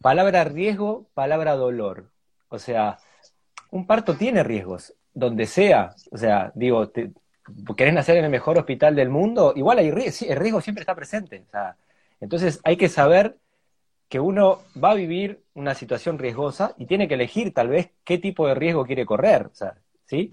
[0.00, 2.10] Palabra riesgo, palabra dolor.
[2.48, 2.98] O sea,
[3.70, 5.94] un parto tiene riesgos, donde sea.
[6.10, 7.12] O sea, digo, te,
[7.76, 10.94] querés nacer en el mejor hospital del mundo, igual hay riesgo, el riesgo siempre está
[10.94, 11.44] presente.
[12.20, 13.36] entonces hay que saber
[14.14, 18.18] que uno va a vivir una situación riesgosa y tiene que elegir tal vez qué
[18.18, 19.74] tipo de riesgo quiere correr, o sea,
[20.06, 20.30] ¿sí?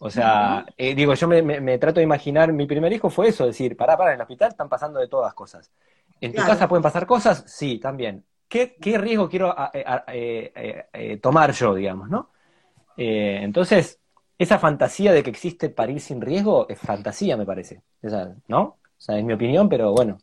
[0.00, 3.74] O sea, eh, digo, yo me, trato de imaginar, mi primer hijo fue eso, decir,
[3.74, 5.72] pará, pará, en el hospital están pasando de todas cosas.
[6.20, 7.42] ¿En tu casa pueden pasar cosas?
[7.46, 8.22] Sí, también.
[8.46, 10.52] ¿Qué, riesgo quiero eh,
[10.92, 12.32] eh, tomar yo, digamos, no?
[12.98, 13.98] entonces,
[14.36, 17.80] esa fantasía de que existe parir sin riesgo es fantasía, me parece.
[18.46, 18.60] ¿No?
[18.60, 20.18] O sea, es mi opinión, pero bueno.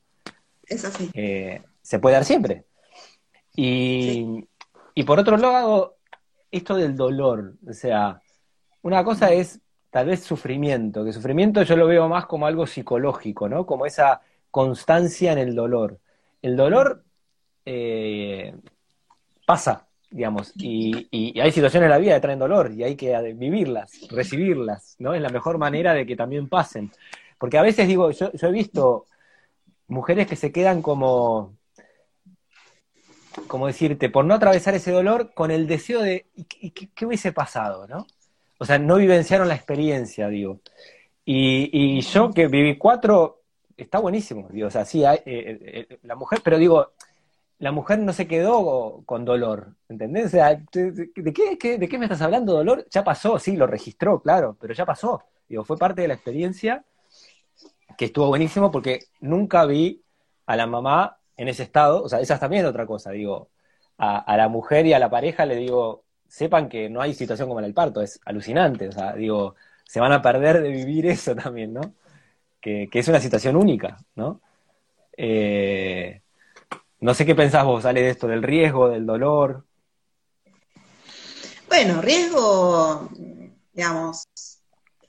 [0.64, 1.10] Es así.
[1.16, 2.66] Eh, se puede dar siempre.
[3.62, 4.48] Y,
[4.96, 5.98] y por otro lado,
[6.50, 7.56] esto del dolor.
[7.68, 8.22] O sea,
[8.82, 13.50] una cosa es tal vez sufrimiento, que sufrimiento yo lo veo más como algo psicológico,
[13.50, 13.66] ¿no?
[13.66, 16.00] Como esa constancia en el dolor.
[16.42, 17.04] El dolor
[17.66, 18.56] eh,
[19.46, 24.08] pasa, digamos, y, hay situaciones en la vida que traen dolor y hay que vivirlas,
[24.10, 25.14] recibirlas, ¿no?
[25.14, 26.92] Es la mejor manera de que también pasen.
[27.38, 29.06] Porque a veces digo, yo, he visto
[29.88, 31.58] mujeres que se quedan como,
[33.48, 36.26] como decirte, por no atravesar ese dolor con el deseo de,
[36.96, 38.08] qué, hubiese pasado, no?
[38.58, 40.60] O sea, no vivenciaron la experiencia, digo.
[41.26, 43.44] Y, yo que viví cuatro,
[43.78, 46.92] está buenísimo, digo, o sea, sí, hay, eh, eh, la mujer, pero digo,
[47.60, 50.28] la mujer no se quedó con dolor, ¿entendés?
[50.28, 52.88] O sea, ¿de qué, ¿de qué me estás hablando, dolor?
[52.90, 55.24] Ya pasó, sí, lo registró, claro, pero ya pasó.
[55.48, 56.86] Digo, fue parte de la experiencia
[57.98, 60.02] que estuvo buenísimo porque nunca vi
[60.46, 63.50] a la mamá en ese estado, o sea, esa es también otra cosa, digo,
[63.98, 67.62] a, la mujer y a la pareja le digo, sepan que no hay situación como
[67.62, 71.34] en el parto, es alucinante, o sea, digo, se van a perder de vivir eso
[71.36, 71.94] también, ¿no?
[72.60, 74.42] Que, que es una situación única, ¿no?
[75.16, 76.22] Eh,
[77.00, 79.64] no sé qué pensás vos, sale de esto, del riesgo, del dolor.
[81.70, 83.10] Bueno, riesgo,
[83.72, 84.28] digamos,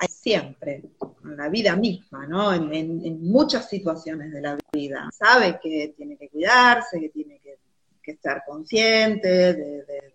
[0.09, 0.83] siempre,
[1.25, 2.53] en la vida misma, ¿no?
[2.53, 5.09] En, muchas situaciones de la vida.
[5.13, 7.59] Sabe que tiene que cuidarse, que tiene que,
[8.03, 10.15] estar consciente de,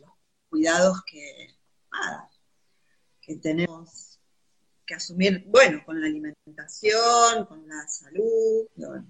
[0.00, 0.10] los
[0.50, 1.54] cuidados que,
[3.20, 4.18] que tenemos
[4.84, 8.66] que asumir, bueno, con la alimentación, con la salud.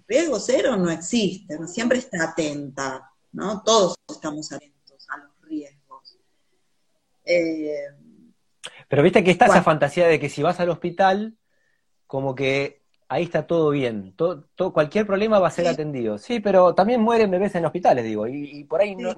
[0.07, 3.63] riesgo cero no existe, siempre está atenta, ¿no?
[3.63, 6.19] Todos estamos atentos a los riesgos.
[7.25, 7.87] Eh,
[8.89, 11.35] Pero viste que está esa fantasía de que si vas al hospital,
[12.07, 16.19] como que ahí está todo bien, todo, cualquier problema va a ser atendido.
[16.19, 19.15] Sí, pero también mueren bebés en hospitales, digo, y, por ahí no,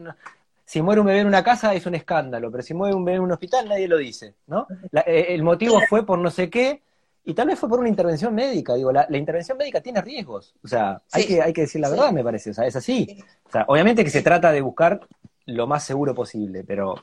[0.65, 3.17] si muere un bebé en una casa es un escándalo, pero si muere un bebé
[3.17, 4.67] en un hospital nadie lo dice, ¿no?
[4.93, 6.83] Eh, el motivo fue por no sé qué,
[7.25, 10.69] y tal vez fue por una intervención médica, digo, la, intervención médica tiene riesgos, o
[10.69, 13.19] sea, hay, que, hay que decir la verdad, me parece, o sea, es así.
[13.45, 15.01] O sea, obviamente que se trata de buscar
[15.47, 16.95] lo más seguro posible, pero,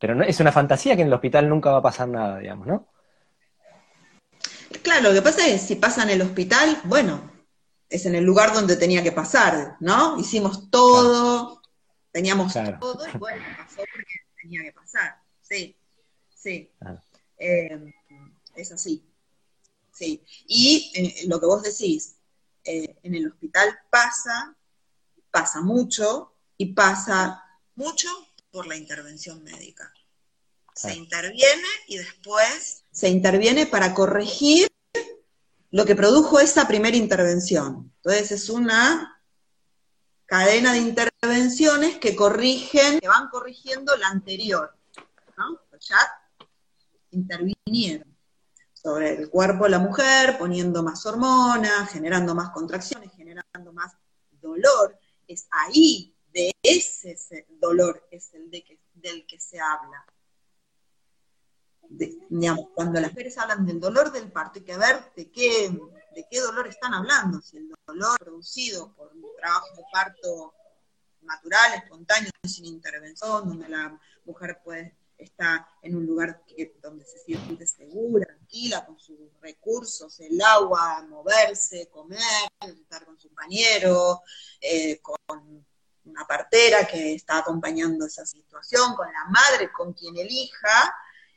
[0.00, 2.66] pero no, es una fantasía que en el hospital nunca va a pasar nada, digamos,
[2.66, 2.88] ¿no?
[4.82, 7.30] Claro, lo que pasa es, si pasa en el hospital, bueno,
[7.88, 10.18] es en el lugar donde tenía que pasar, ¿no?
[10.18, 11.60] Hicimos todo,
[12.12, 15.22] Teníamos todo y bueno, pasó porque tenía que pasar.
[15.40, 15.76] Sí,
[16.34, 16.72] sí.
[17.38, 17.94] Eh,
[18.56, 19.06] es así.
[19.92, 20.24] Sí.
[20.48, 22.16] Y eh, lo que vos decís,
[22.64, 24.56] eh, en el hospital pasa,
[25.30, 27.44] pasa mucho y pasa
[27.76, 28.08] mucho
[28.50, 29.92] por la intervención médica.
[30.74, 34.68] Se interviene y después se interviene para corregir
[35.70, 37.92] lo que produjo esa primera intervención.
[37.96, 39.20] Entonces es una
[40.26, 44.76] cadena de intervenciones que corrigen, que van corrigiendo la anterior,
[45.36, 45.60] ¿no?
[45.80, 45.98] Ya
[47.10, 48.16] intervinieron
[48.74, 53.92] sobre el cuerpo de la mujer, poniendo más hormonas, generando más contracciones, generando más
[54.40, 54.98] dolor.
[55.26, 60.04] Es ahí, de ese dolor, es el de que, del que se habla.
[62.74, 65.70] cuando las mujeres hablan del dolor del parto, hay que ver de qué,
[66.14, 70.54] de qué dolor están hablando, si el dolor producido por un trabajo de parto
[71.22, 76.42] natural, espontáneo, sin intervención, donde la mujer puede estar en un lugar
[76.82, 83.28] donde se siente segura, tranquila, con sus recursos, el agua, moverse, comer, estar con su
[83.28, 84.22] compañero,
[84.60, 85.66] eh, con
[86.10, 90.94] una partera que está acompañando esa situación, con la madre, con quien elija,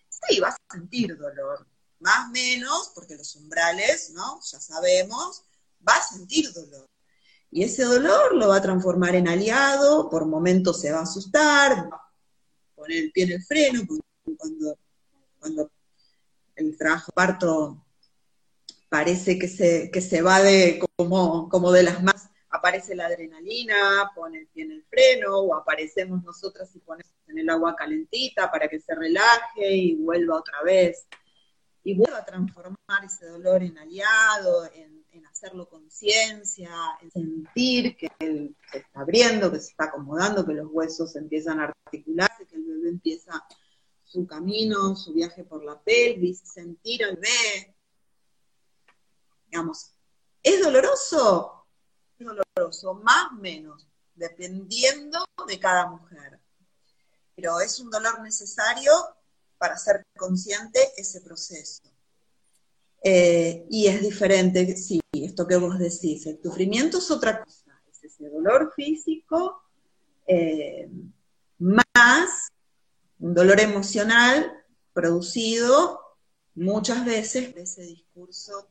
[0.09, 1.67] sí, vas a sentir dolor,
[1.99, 4.39] más o menos, porque los umbrales, ¿no?
[4.41, 5.43] Ya sabemos,
[5.87, 6.87] va a sentir dolor.
[7.51, 11.91] Y ese dolor lo va a transformar en aliado, por momentos se va a asustar,
[11.91, 12.11] va a
[12.75, 13.81] poner el pie en el freno,
[14.37, 14.77] cuando,
[15.39, 15.71] cuando
[16.55, 17.85] el trabajo parto
[18.89, 22.12] parece que se, que se va de como, como de las más,
[22.63, 27.39] aparece la adrenalina, pone el pie en el freno, o aparecemos nosotras y ponemos en
[27.39, 31.05] el agua calentita para que se relaje y vuelva otra vez.
[31.83, 38.55] Y vuelva a transformar ese dolor en aliado, en, hacerlo conciencia, en sentir que él
[38.71, 42.63] se está abriendo, que se está acomodando, que los huesos empiezan a articularse, que el
[42.63, 43.45] bebé empieza
[44.03, 47.75] su camino, su viaje por la pelvis, sentir al bebé,
[49.47, 49.95] digamos,
[50.43, 51.62] ¿es doloroso?
[52.25, 56.39] Doloroso, más o menos, dependiendo de cada mujer.
[57.35, 58.91] Pero es un dolor necesario
[59.57, 61.81] para ser consciente ese proceso.
[63.03, 68.03] Eh, y es diferente, sí, esto que vos decís, el sufrimiento es otra cosa, es
[68.03, 69.61] ese dolor físico
[70.25, 70.89] eh,
[71.59, 72.49] más
[73.19, 74.51] un dolor emocional
[74.93, 75.99] producido
[76.55, 78.67] muchas veces de ese discurso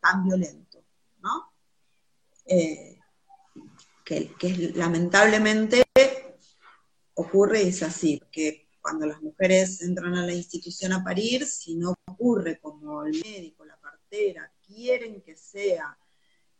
[0.00, 0.73] tan violento.
[2.46, 2.98] Eh,
[4.04, 5.82] que, lamentablemente
[7.14, 11.76] ocurre y es así, que cuando las mujeres entran a la institución a parir, si
[11.76, 15.96] no ocurre como el médico, la partera, quieren que sea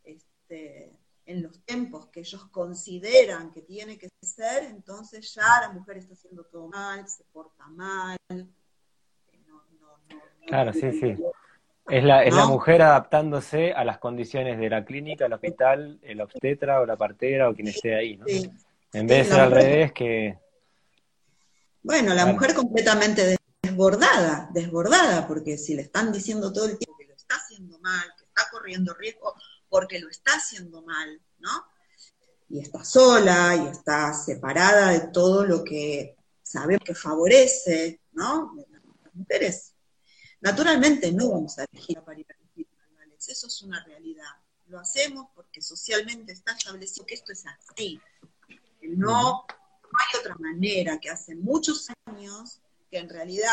[0.03, 0.91] este,
[1.25, 6.13] en los tiempos que ellos consideran que tiene que ser, entonces ya la mujer está
[6.13, 8.17] haciendo todo mal, se porta mal.
[8.29, 8.45] Eh,
[10.47, 11.15] claro, sí, sí.
[11.87, 16.19] Es la, es la mujer adaptándose a las condiciones de la clínica, el hospital, el
[16.19, 18.25] obstetra o la partera o quien esté ahí, ¿no?
[18.27, 20.39] En vez de ser al revés que...
[21.83, 27.05] Bueno, la mujer completamente desbordada, desbordada, porque si le están diciendo todo el tiempo que
[27.05, 29.35] lo está haciendo mal, que está corriendo riesgo
[29.69, 31.51] porque lo está haciendo mal, ¿no?
[32.49, 38.55] Y está sola y está separada de todo lo que sabemos que favorece, ¿no?
[39.03, 39.74] Las mujeres
[40.45, 42.35] Naturalmente no vamos a elegir para ir a
[42.83, 44.29] animales, eso es una realidad.
[44.67, 47.99] Lo hacemos porque socialmente está establecido que esto es así.
[48.83, 53.49] no, hay otra manera, que hace muchos años que en realidad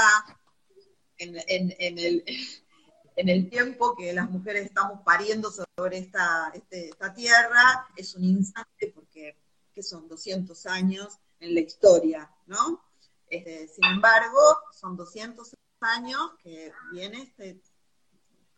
[1.16, 1.34] en,
[1.78, 2.24] el,
[3.16, 8.24] en el tiempo que las mujeres estamos pariendo sobre esta, este, esta tierra, es un
[8.24, 9.38] instante porque
[9.72, 12.84] que son 200 años en la historia, ¿no?
[13.30, 14.38] Este, sin embargo,
[14.78, 17.60] son 200 años que viene este,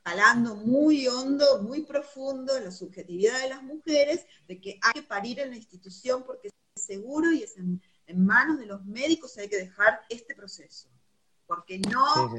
[0.04, 5.02] calando muy hondo, muy profundo en la subjetividad de las mujeres, de que hay que
[5.02, 7.80] parir en la institución porque es seguro y es en,
[8.16, 10.88] manos de los médicos hay que dejar este proceso.
[11.46, 12.36] Porque no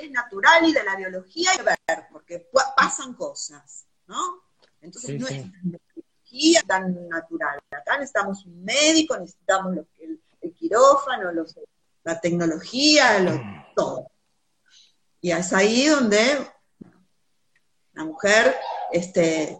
[0.00, 4.42] es natural y de la biología hay que ver, porque pasan cosas, ¿no?
[4.80, 7.58] Entonces no es biología tan natural.
[7.70, 11.54] Acá necesitamos un médico, necesitamos el, el quirófano, los
[12.04, 13.40] la tecnología, lo,
[13.74, 14.10] todo.
[15.20, 16.20] Y es ahí donde
[17.94, 18.54] la mujer
[18.92, 19.58] este,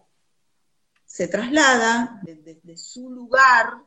[1.07, 3.83] se traslada desde su lugar,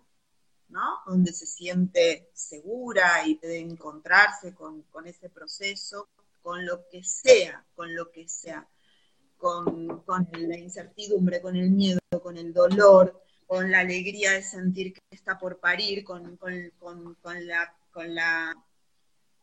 [0.69, 0.99] ¿no?
[1.05, 6.09] Donde se siente segura y puede encontrarse con, ese proceso,
[6.41, 8.67] con lo que sea, con lo que sea,
[9.37, 15.01] con, la incertidumbre, con el miedo, con el dolor, con la alegría de sentir que
[15.11, 18.53] está por parir, con, con la con la,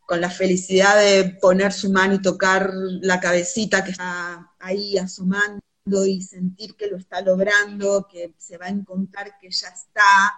[0.06, 5.60] con la felicidad de poner su mano y tocar la cabecita que está ahí asomando
[6.06, 10.32] y sentir que lo está logrando, que se va a encontrar que ya está,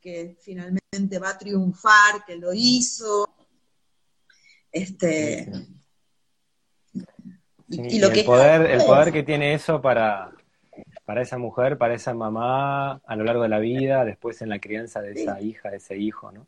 [0.00, 3.28] que finalmente va a triunfar, que lo hizo.
[4.72, 5.52] Este,
[7.68, 10.32] y, lo que el poder, el poder que tiene eso para,
[11.04, 14.60] para esa mujer, para esa mamá a lo largo de la vida, después en la
[14.60, 16.46] crianza de esa hija, de ese hijo, ¿no?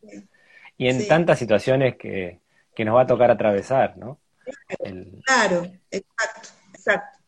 [0.83, 2.41] Y en tantas situaciones que,
[2.79, 4.19] nos va a tocar atravesar, ¿no?
[5.25, 7.19] Claro, exacto, exacto.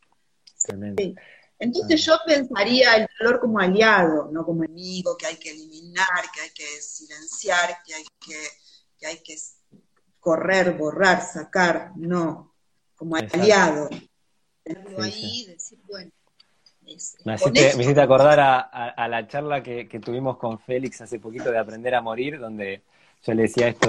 [1.59, 6.41] Entonces yo pensaría el dolor como aliado, no como enemigo, que hay que eliminar, que
[6.41, 8.49] hay que silenciar, que hay que,
[8.99, 9.37] que, hay que
[10.19, 12.55] correr, borrar, sacar, no,
[12.97, 13.89] como aliado.
[14.99, 16.11] ahí, decir, bueno,
[17.25, 22.03] me hiciste, acordar a, la charla que, tuvimos con Félix hace poquito de Aprender a
[22.03, 22.83] Morir, donde
[23.25, 23.87] yo le decía esto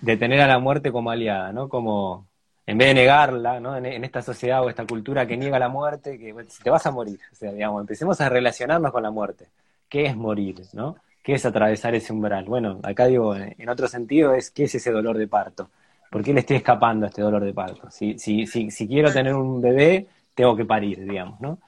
[0.00, 1.68] de, tener a la muerte como aliada, ¿no?
[1.68, 2.26] Como,
[2.66, 3.76] en vez de negarla, ¿no?
[3.76, 7.18] En, esta sociedad o esta cultura que niega la muerte, que te vas a morir,
[7.32, 9.46] o sea, digamos, empecemos a relacionarnos con la muerte.
[9.88, 10.96] ¿Qué es morir, no?
[11.22, 12.44] ¿Qué es atravesar ese umbral?
[12.44, 15.70] Bueno, acá digo, en otro sentido, es qué es ese dolor de parto.
[16.10, 17.90] ¿Por qué le estoy escapando a este dolor de parto?
[17.90, 21.58] Si, si, si, si quiero tener un bebé, tengo que parir, digamos, ¿no?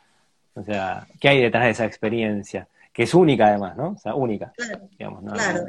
[0.55, 2.67] O sea, ¿qué hay detrás de esa experiencia?
[2.93, 3.91] Que es única además, ¿no?
[3.91, 4.53] O sea, única.
[4.57, 4.89] Claro.
[4.99, 5.65] Digamos, claro.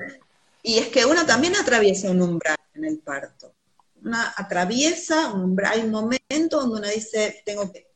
[0.65, 3.53] Y es que uno también atraviesa un umbral en el parto.
[4.01, 7.91] Una atraviesa un umbral, hay un momento donde uno dice, tengo que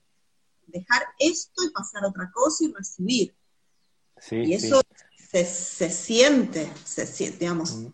[0.68, 3.36] dejar esto y pasar a otra cosa y recibir.
[4.20, 4.82] Sí, y eso
[5.18, 7.94] se, se, siente, se siente, digamos, mm.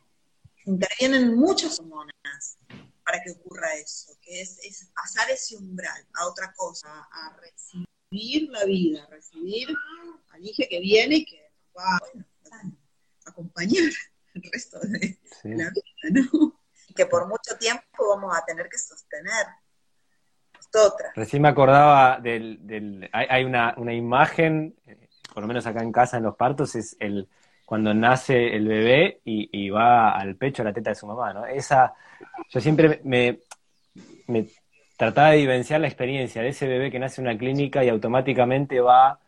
[0.65, 2.57] intervienen muchas hormonas
[3.05, 8.49] para que ocurra eso, que es, es, pasar ese umbral a otra cosa, a recibir
[8.49, 9.67] la vida, a recibir
[10.29, 13.91] al hijo que viene y que nos va a acompañar
[14.33, 16.61] el resto de la vida, ¿no?
[16.95, 19.47] Que por mucho tiempo vamos a tener que sostener.
[20.75, 21.11] Otra.
[21.15, 25.91] Recién me acordaba del, del hay, una, una, imagen, eh, por lo menos acá en
[25.91, 27.29] casa en los partos, es el
[27.63, 31.31] cuando nace el bebé y, y va al pecho, a la teta de su mamá,
[31.31, 31.45] ¿no?
[31.45, 31.93] Esa,
[32.49, 33.39] yo siempre me,
[34.27, 34.47] me
[34.97, 38.79] trataba de vivenciar la experiencia de ese bebé que nace en una clínica y automáticamente
[38.79, 39.19] va,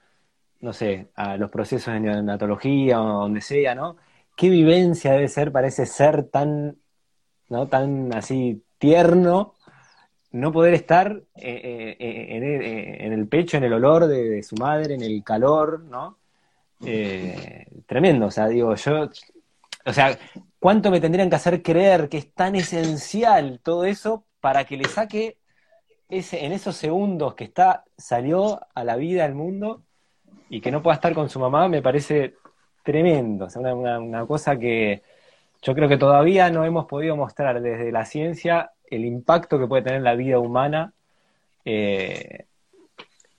[0.62, 3.98] no sé, a los procesos de neonatología o donde sea, ¿no?
[4.36, 6.78] Qué vivencia debe ser para ese ser tan,
[7.50, 7.68] ¿no?
[7.68, 9.54] tan así tierno,
[10.32, 14.96] no poder estar eh, eh, eh, en, el pecho, en el olor de, su madre,
[14.96, 16.18] en el calor, ¿no?
[17.88, 19.10] tremendo, o sea, digo, yo,
[19.86, 20.20] o sea,
[20.60, 24.88] ¿cuánto me tendrían que hacer creer que es tan esencial todo eso para que le
[24.88, 25.40] saque
[26.10, 29.84] ese, en esos segundos que está, salió a la vida al mundo
[30.50, 32.36] y que no pueda estar con su mamá, me parece
[32.86, 35.02] tremendo, o sea, una, cosa que
[35.62, 39.82] yo creo que todavía no hemos podido mostrar desde la ciencia el impacto que puede
[39.82, 40.94] tener la vida humana.
[41.66, 42.46] Eh,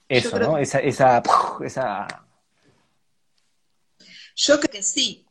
[0.09, 0.57] eso, ¿no?
[0.57, 1.23] Esa, esa,
[1.63, 2.07] esa...
[4.35, 5.25] Yo creo que sí.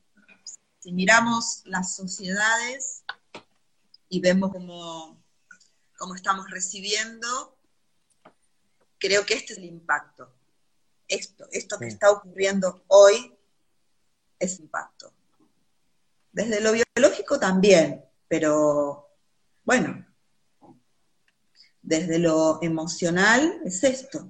[0.79, 3.05] Si miramos las sociedades
[4.09, 5.23] y vemos cómo,
[5.99, 7.55] cómo estamos recibiendo,
[8.99, 10.33] creo que este es el impacto.
[11.07, 13.36] Esto, esto que está ocurriendo hoy
[14.39, 15.13] ese impacto.
[16.33, 19.09] Desde lo biológico también, pero
[19.65, 20.05] bueno,
[21.83, 24.29] desde lo emocional es esto.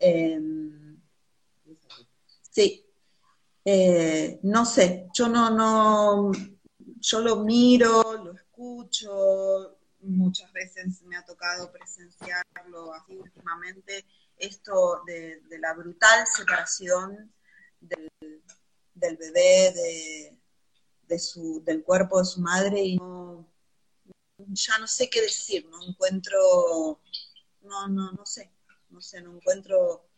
[0.00, 0.96] Em,
[2.50, 2.86] sí,
[3.64, 6.30] eh, no sé, yo no, no,
[7.00, 14.04] yo lo miro, lo escucho, muchas veces me ha tocado presenciarlo así últimamente,
[14.36, 17.32] esto de la brutal separación
[17.80, 19.72] del, bebé,
[21.06, 22.98] de, su, del cuerpo de su madre y
[24.48, 27.00] ya no sé qué decir, no encuentro,
[27.62, 28.50] no, no, no sé,
[28.90, 30.08] no sé, no encuentro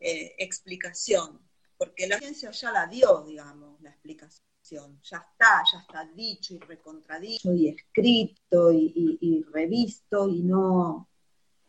[0.00, 1.40] eh, explicación,
[1.76, 6.58] porque la ciencia ya la dio, digamos, la explicación, ya está, ya está dicho y
[6.58, 11.08] recontradito y escrito y, revisto y no...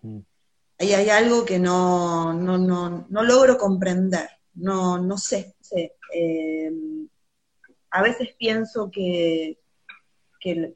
[0.01, 0.19] Mm.
[0.80, 5.56] Ahí hay algo que no, no, no, no logro comprender no, no sé.
[6.12, 7.08] Em,
[7.91, 9.60] a veces pienso que,
[10.39, 10.74] que,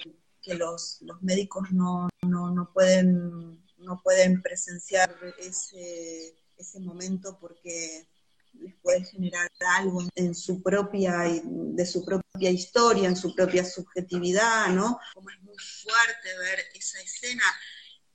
[0.55, 8.07] los, los, médicos no, no, no, pueden, no pueden presenciar ese, ese momento porque
[8.53, 14.69] les puede generar algo en su propia, de su propia historia, en su propia subjetividad,
[14.69, 14.99] ¿no?
[15.13, 17.43] Como es muy fuerte ver esa escena,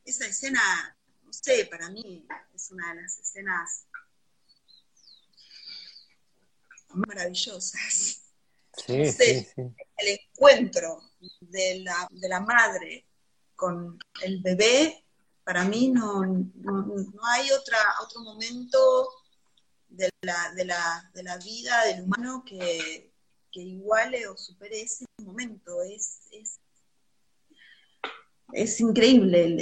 [0.05, 0.61] esa escena,
[1.23, 3.87] no sé, para mí es una de las escenas
[6.95, 8.23] maravillosas.
[8.87, 9.47] El
[9.99, 11.03] encuentro
[11.41, 13.07] de la, de la madre
[13.55, 15.05] con el bebé,
[15.45, 19.09] para mí no, no, hay otra, otro momento
[19.89, 23.13] de la, de, la, de la vida del humano que,
[23.51, 25.83] que iguale o supere ese momento.
[25.83, 26.61] Es, es,
[28.53, 29.57] es increíble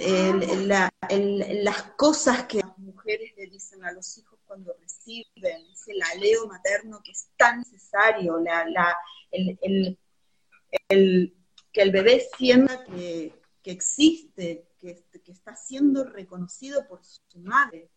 [1.62, 7.00] las cosas que las mujeres le dicen a los hijos cuando reciben, ese aleo materno
[7.02, 8.96] que es tan necesario, la,
[9.30, 9.98] el,
[11.72, 17.90] que el bebé sienta que, existe, que, está siendo reconocido por su madre,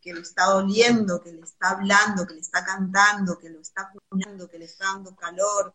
[0.00, 3.92] que lo está oliendo, que le está hablando, que le está cantando, que lo está
[4.08, 5.74] cuidando, que le está dando calor.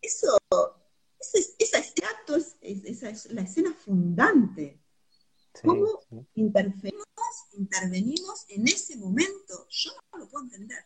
[0.00, 0.38] Eso,
[1.58, 4.82] esa, esa es la escena fundante
[5.60, 6.00] ¿Cómo
[6.34, 7.06] Intervenimos,
[7.54, 9.66] intervenimos en ese momento?
[9.68, 10.84] Yo no lo puedo entender.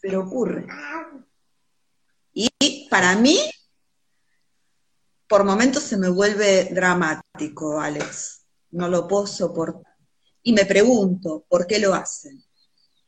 [0.00, 0.66] Pero ocurre.
[2.32, 3.38] Y para mí,
[5.28, 8.44] por momentos se me vuelve dramático, Alex.
[8.70, 9.96] No lo puedo soportar.
[10.42, 12.44] Y me pregunto, ¿por qué lo hacen?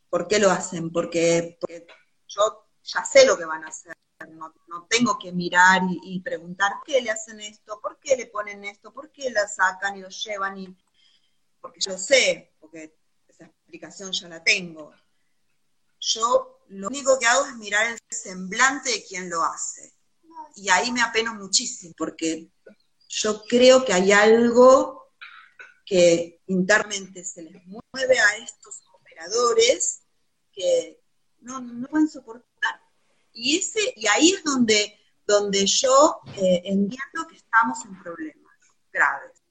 [0.09, 0.93] ¿Por qué lo hacen?
[0.93, 1.87] Porque, porque
[2.29, 3.95] yo ya sé lo que van a hacer.
[4.29, 8.65] no, tengo que mirar y, preguntar por qué le hacen esto, por qué le ponen
[8.65, 10.77] esto, por qué la sacan y lo llevan, y,
[11.65, 12.95] porque yo sé, porque
[13.27, 14.93] esa explicación ya la tengo.
[15.99, 19.95] Yo lo único que hago es mirar el semblante de quien lo hace.
[20.57, 22.51] Y ahí me apeno muchísimo, porque
[23.09, 25.15] yo creo que hay algo
[25.87, 30.03] que internamente se les mueve a estos operadores
[30.53, 31.01] que
[31.41, 32.83] no, no pueden soportar.
[33.33, 38.55] Y, ese, y ahí es donde, donde yo eh, entiendo que estamos en problemas
[38.93, 39.43] graves.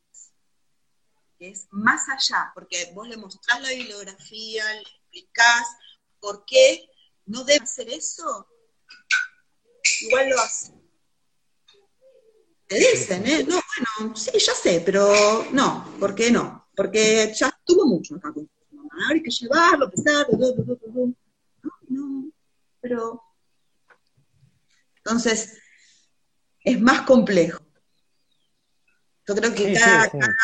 [1.43, 5.67] Que es más allá, porque vos le mostrás la bibliografía, le explicás
[6.21, 6.89] por qué
[7.25, 8.47] no debe hacer eso,
[10.03, 10.71] igual lo hace.
[12.65, 13.43] Te dicen, ¿eh?
[13.43, 13.59] No,
[13.99, 16.69] bueno, sí, ya sé, pero no, ¿por qué no?
[16.77, 20.37] Porque ya estuvo mucho acá con su mamá, hay que llevarlo, pesarlo,
[21.61, 22.31] no, no,
[22.79, 23.21] pero...
[24.95, 25.59] Entonces,
[26.61, 27.61] es más complejo.
[29.27, 30.35] Yo creo que cada, Cada,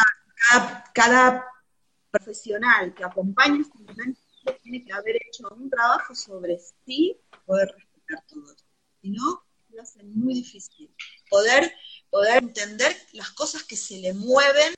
[2.12, 4.20] profesional que acompaña este momento
[4.62, 8.64] tiene que haber hecho un trabajo sobre sí poder respetar todo esto.
[9.02, 10.94] Si no, lo hace muy difícil.
[11.30, 11.72] Poder,
[12.10, 14.74] poder entender las cosas que se le mueven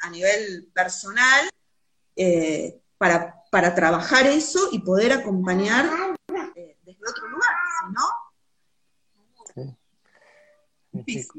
[0.00, 1.48] a nivel personal
[2.16, 6.16] eh, para, para, trabajar eso y poder acompañar
[6.54, 8.02] eh, desde otro lugar, si no.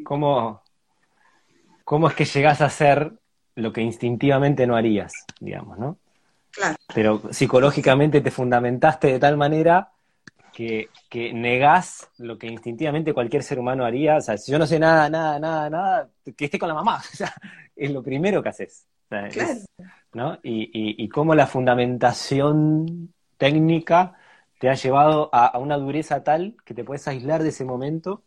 [0.04, 0.64] ¿Cómo,
[1.88, 3.14] ¿Cómo es que llegás a hacer
[3.56, 5.98] lo que instintivamente no harías, digamos, no?
[6.94, 9.94] Pero psicológicamente te fundamentaste de tal manera
[10.52, 14.18] que, que, negás lo que instintivamente cualquier ser humano haría.
[14.18, 17.02] O sea, si yo no sé nada, nada, nada, nada, que esté con la mamá.
[17.14, 17.34] O sea,
[17.74, 18.86] es lo primero que haces.
[20.12, 20.40] ¿no?
[20.44, 20.70] Y,
[21.02, 24.18] y, cómo la fundamentación técnica
[24.60, 28.24] te ha llevado a, una dureza tal que te puedes aislar de ese momento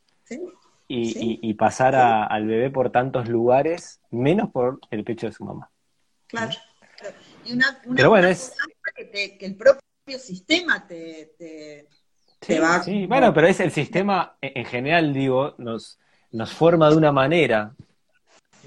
[0.93, 5.71] y, pasar al bebé por tantos lugares, menos por el pecho de su mamá.
[6.27, 6.51] Claro.
[7.45, 8.55] Y una, Pero bueno, es...
[9.13, 11.87] que, el propio sistema te,
[12.61, 12.83] va...
[12.83, 15.99] Sí, bueno, pero es el sistema, en general, digo, nos,
[16.33, 17.75] nos forma de una manera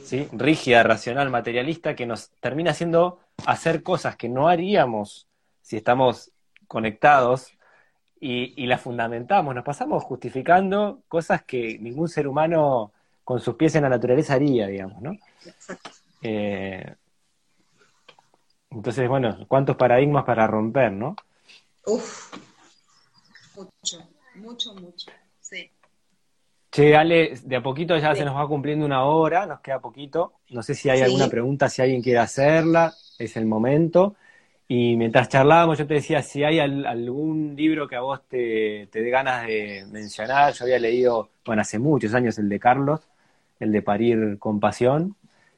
[0.03, 0.27] ¿sí?
[0.31, 5.27] rígida, racional, materialista, que nos termina haciendo hacer cosas que no haríamos
[5.61, 6.31] si estamos
[6.67, 7.57] conectados
[8.25, 13.75] y, y las fundamentamos, nos pasamos justificando cosas que ningún ser humano con sus pies
[13.75, 15.17] en la naturaleza haría, digamos, ¿no?
[15.45, 15.89] Exacto.
[16.21, 16.95] Eh,
[18.69, 21.17] entonces, bueno, ¿cuántos paradigmas para romper, no?
[21.85, 22.33] Uf,
[23.57, 25.11] mucho, mucho, mucho,
[25.41, 25.69] sí.
[26.71, 30.35] Che, Ale, de a poquito ya se nos va cumpliendo una hora, nos queda poquito.
[30.49, 34.15] No sé si hay alguna pregunta, si alguien quiere hacerla, es el momento.
[34.67, 39.01] Y mientras charlábamos, yo te decía, si hay algún libro que a vos te, te
[39.01, 43.01] dé ganas de mencionar, yo había leído, bueno, hace muchos años el de Carlos,
[43.59, 45.15] el de Parir con Pasión,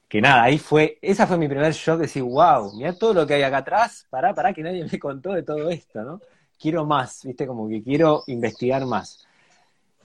[0.07, 3.27] que nada, ahí fue, esa fue mi primer shock, de decir, wow, mira todo lo
[3.27, 6.21] que hay acá atrás, pará, pará, que nadie me contó de todo esto, ¿no?
[6.59, 9.25] Quiero más, viste, como que quiero investigar más.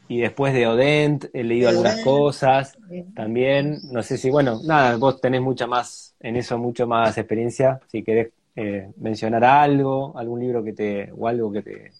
[0.08, 2.76] Y después de Odent he leído algunas cosas
[3.14, 7.80] también, no sé si, bueno, nada, vos tenés mucha más, en eso mucho más experiencia,
[7.86, 11.92] si querés eh, mencionar algo, algún libro que te, o algo que te,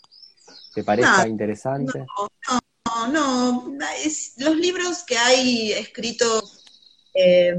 [0.75, 1.99] te parezca interesante.
[1.99, 3.87] No, no, no,
[4.39, 6.65] los libros que hay escritos
[7.15, 7.55] eh,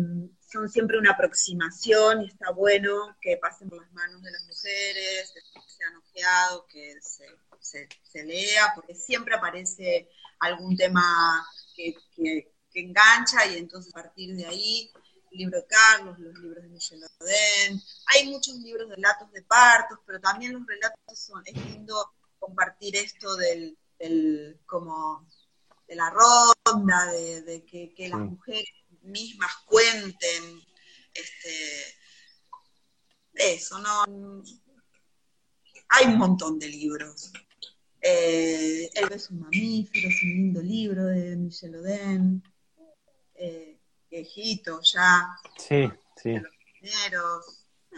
[0.51, 5.33] son siempre una aproximación y está bueno que pasen por las manos de las mujeres,
[5.33, 11.95] que sean ojeados, que se, lea, porque siempre aparece algún tema que,
[12.73, 14.91] engancha y entonces a partir de ahí,
[15.31, 19.41] el libro de Carlos, los libros de Michel Oden, hay muchos libros de relatos de
[19.43, 23.77] partos, pero también los relatos son, es lindo compartir esto del,
[24.65, 25.27] como
[25.87, 28.69] de la ronda, de, que, las mujeres
[29.03, 30.61] mismas cuenten
[31.13, 31.95] este,
[33.33, 34.43] eso, ¿no?
[35.89, 37.31] Hay un montón de libros.
[38.01, 42.43] Eh, es un mamífero, es un lindo libro de Michel Oden,
[43.35, 43.70] eh,
[44.11, 45.27] viejito ya.
[45.57, 46.35] Sí, sí.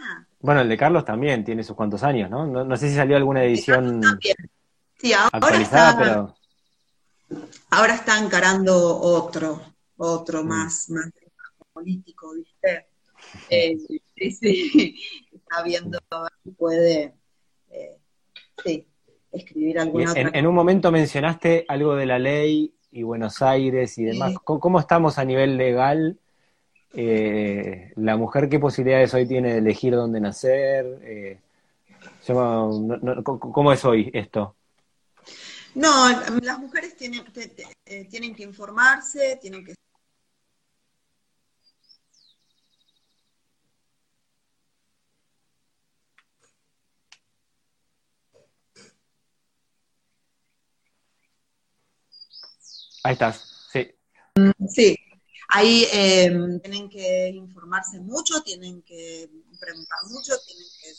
[0.00, 0.24] Ah.
[0.40, 2.46] Bueno, el de Carlos también tiene sus cuantos años, ¿no?
[2.46, 4.00] No, sé si salió alguna edición
[4.98, 6.36] sí, ahora actualizada, está, pero...
[7.70, 10.46] Ahora está encarando otro otro mm.
[10.46, 11.10] más, más
[11.72, 12.86] político, ¿viste?
[13.50, 14.98] Eh, sí,
[15.32, 15.98] está viendo
[16.42, 17.14] si puede
[17.70, 17.96] eh,
[18.62, 18.86] sí,
[19.32, 24.04] escribir alguna en, en, un momento mencionaste algo de la ley y Buenos Aires y
[24.04, 24.34] demás.
[24.44, 26.18] ¿Cómo, estamos a nivel legal?
[26.92, 31.40] Eh, ¿La mujer qué posibilidades hoy tiene de elegir dónde nacer?
[32.24, 34.54] ¿Cómo es hoy esto?
[35.74, 36.08] No,
[36.40, 37.24] las mujeres tienen,
[37.84, 39.74] eh, tienen que informarse, tienen que
[53.14, 53.94] Ahí estás, sí.
[54.68, 54.96] Sí,
[55.50, 60.92] ahí eh, tienen que informarse mucho, tienen que preguntar mucho, tienen que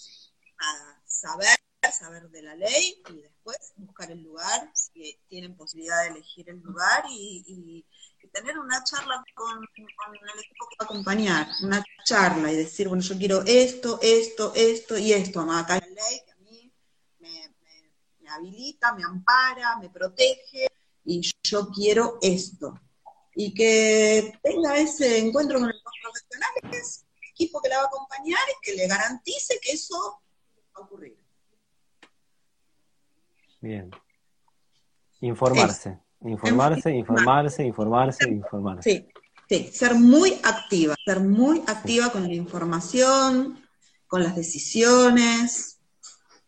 [1.06, 1.58] saber,
[1.92, 6.62] saber de la ley y después buscar el lugar, si tienen posibilidad de elegir el
[6.62, 7.86] lugar y,
[8.32, 13.04] tener una charla con, el equipo que va a acompañar, una charla y decir, bueno,
[13.04, 16.74] yo quiero esto, esto, esto y esto, hay la ley que a mí
[17.20, 20.68] me habilita, me ampara, me protege
[21.06, 22.80] y yo quiero esto.
[23.36, 27.84] Y que tenga ese encuentro con el profesional, que es el equipo que la va
[27.84, 30.22] a acompañar y que le garantice que eso
[30.76, 31.18] va a ocurrir.
[33.62, 33.92] Bien.
[35.22, 36.00] Informarse.
[36.22, 38.90] Informarse, informarse, informarse, informarse.
[38.90, 39.08] Sí,
[39.48, 43.64] sí, ser muy activa, ser muy activa con la información,
[44.08, 45.76] con las decisiones,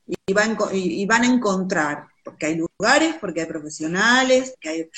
[0.08, 4.90] y, van, y van a encontrar porque hay lugares, porque hay profesionales, que hay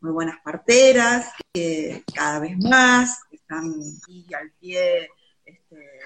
[0.00, 3.72] muy buenas parteras, que cada vez más están
[4.06, 5.08] ahí al pie
[5.42, 6.00] este,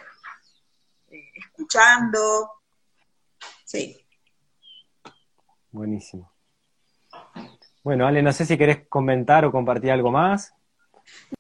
[1.11, 2.53] eh, escuchando.
[3.65, 3.99] Sí.
[5.73, 6.33] Buenísimo.
[7.83, 10.55] Bueno, Ale, no sé si querés comentar o compartir algo más.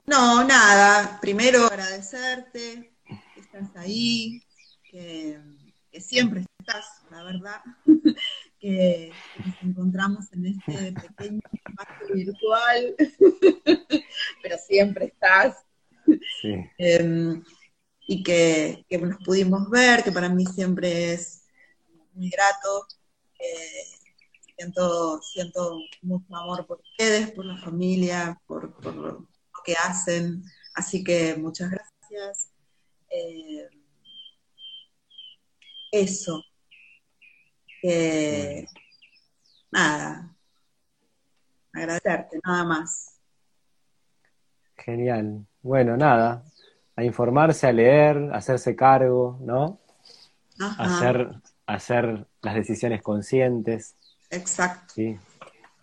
[0.06, 1.20] No, nada.
[1.20, 4.42] Primero agradecerte que estás ahí,
[4.82, 5.38] que,
[5.92, 7.62] que siempre estás, la verdad.
[8.60, 9.12] Que,
[9.44, 12.96] nos encontramos en este pequeño espacio virtual,
[14.42, 15.56] pero siempre estás.
[16.78, 17.42] Em,
[18.06, 21.44] y que, nos pudimos ver, que para mí siempre es
[22.14, 22.86] muy grato.
[24.56, 29.26] siento, siento mucho amor por ustedes, por la familia, por, lo
[29.64, 30.42] que hacen.
[30.74, 32.50] Así que muchas gracias.
[33.10, 33.68] Eh,
[35.92, 36.44] eso,
[37.80, 38.66] que
[39.70, 40.34] nada,
[41.72, 43.16] agradecerte, nada más.
[44.76, 45.46] Genial.
[45.62, 46.44] Bueno, nada,
[46.96, 49.78] a informarse, a leer, a hacerse cargo, ¿no?
[50.78, 51.30] Hacer,
[51.66, 53.94] hacer las decisiones conscientes.
[54.30, 54.94] Exacto.
[54.94, 55.18] ¿sí?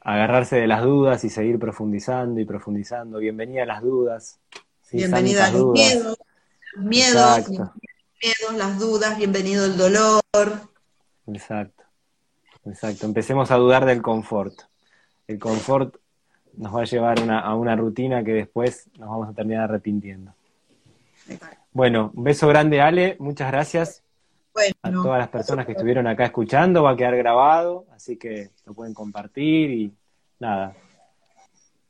[0.01, 3.17] Agarrarse de las dudas y seguir profundizando y profundizando.
[3.17, 4.39] Bienvenida a las dudas.
[4.91, 6.17] Bienvenida a los miedos,
[6.77, 10.21] miedos, miedos, las dudas, bienvenido el dolor.
[11.27, 11.83] Exacto.
[12.67, 14.53] Exacto, empecemos a dudar del confort.
[15.27, 15.95] El confort
[16.53, 20.33] nos va a llevar a una rutina que después nos vamos a terminar arrepintiendo.
[21.71, 24.03] Bueno, un beso grande, Ale, muchas gracias
[24.81, 28.73] a todas las personas que estuvieron acá escuchando, va a quedar grabado, así que lo
[28.73, 29.93] pueden compartir y
[30.39, 30.75] nada,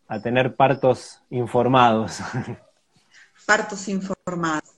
[0.08, 2.20] a tener partos informados.
[3.46, 4.70] Partos informados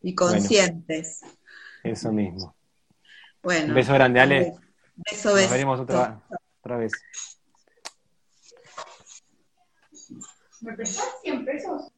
[0.00, 1.20] y conscientes.
[1.82, 2.54] eso mismo.
[3.42, 4.54] Bueno, un beso grande, Ale.
[5.08, 5.40] Beso, beso.
[5.42, 6.20] Nos veremos otra,
[6.60, 6.92] otra vez.
[10.60, 11.92] ¿Me prestas 100 pesos?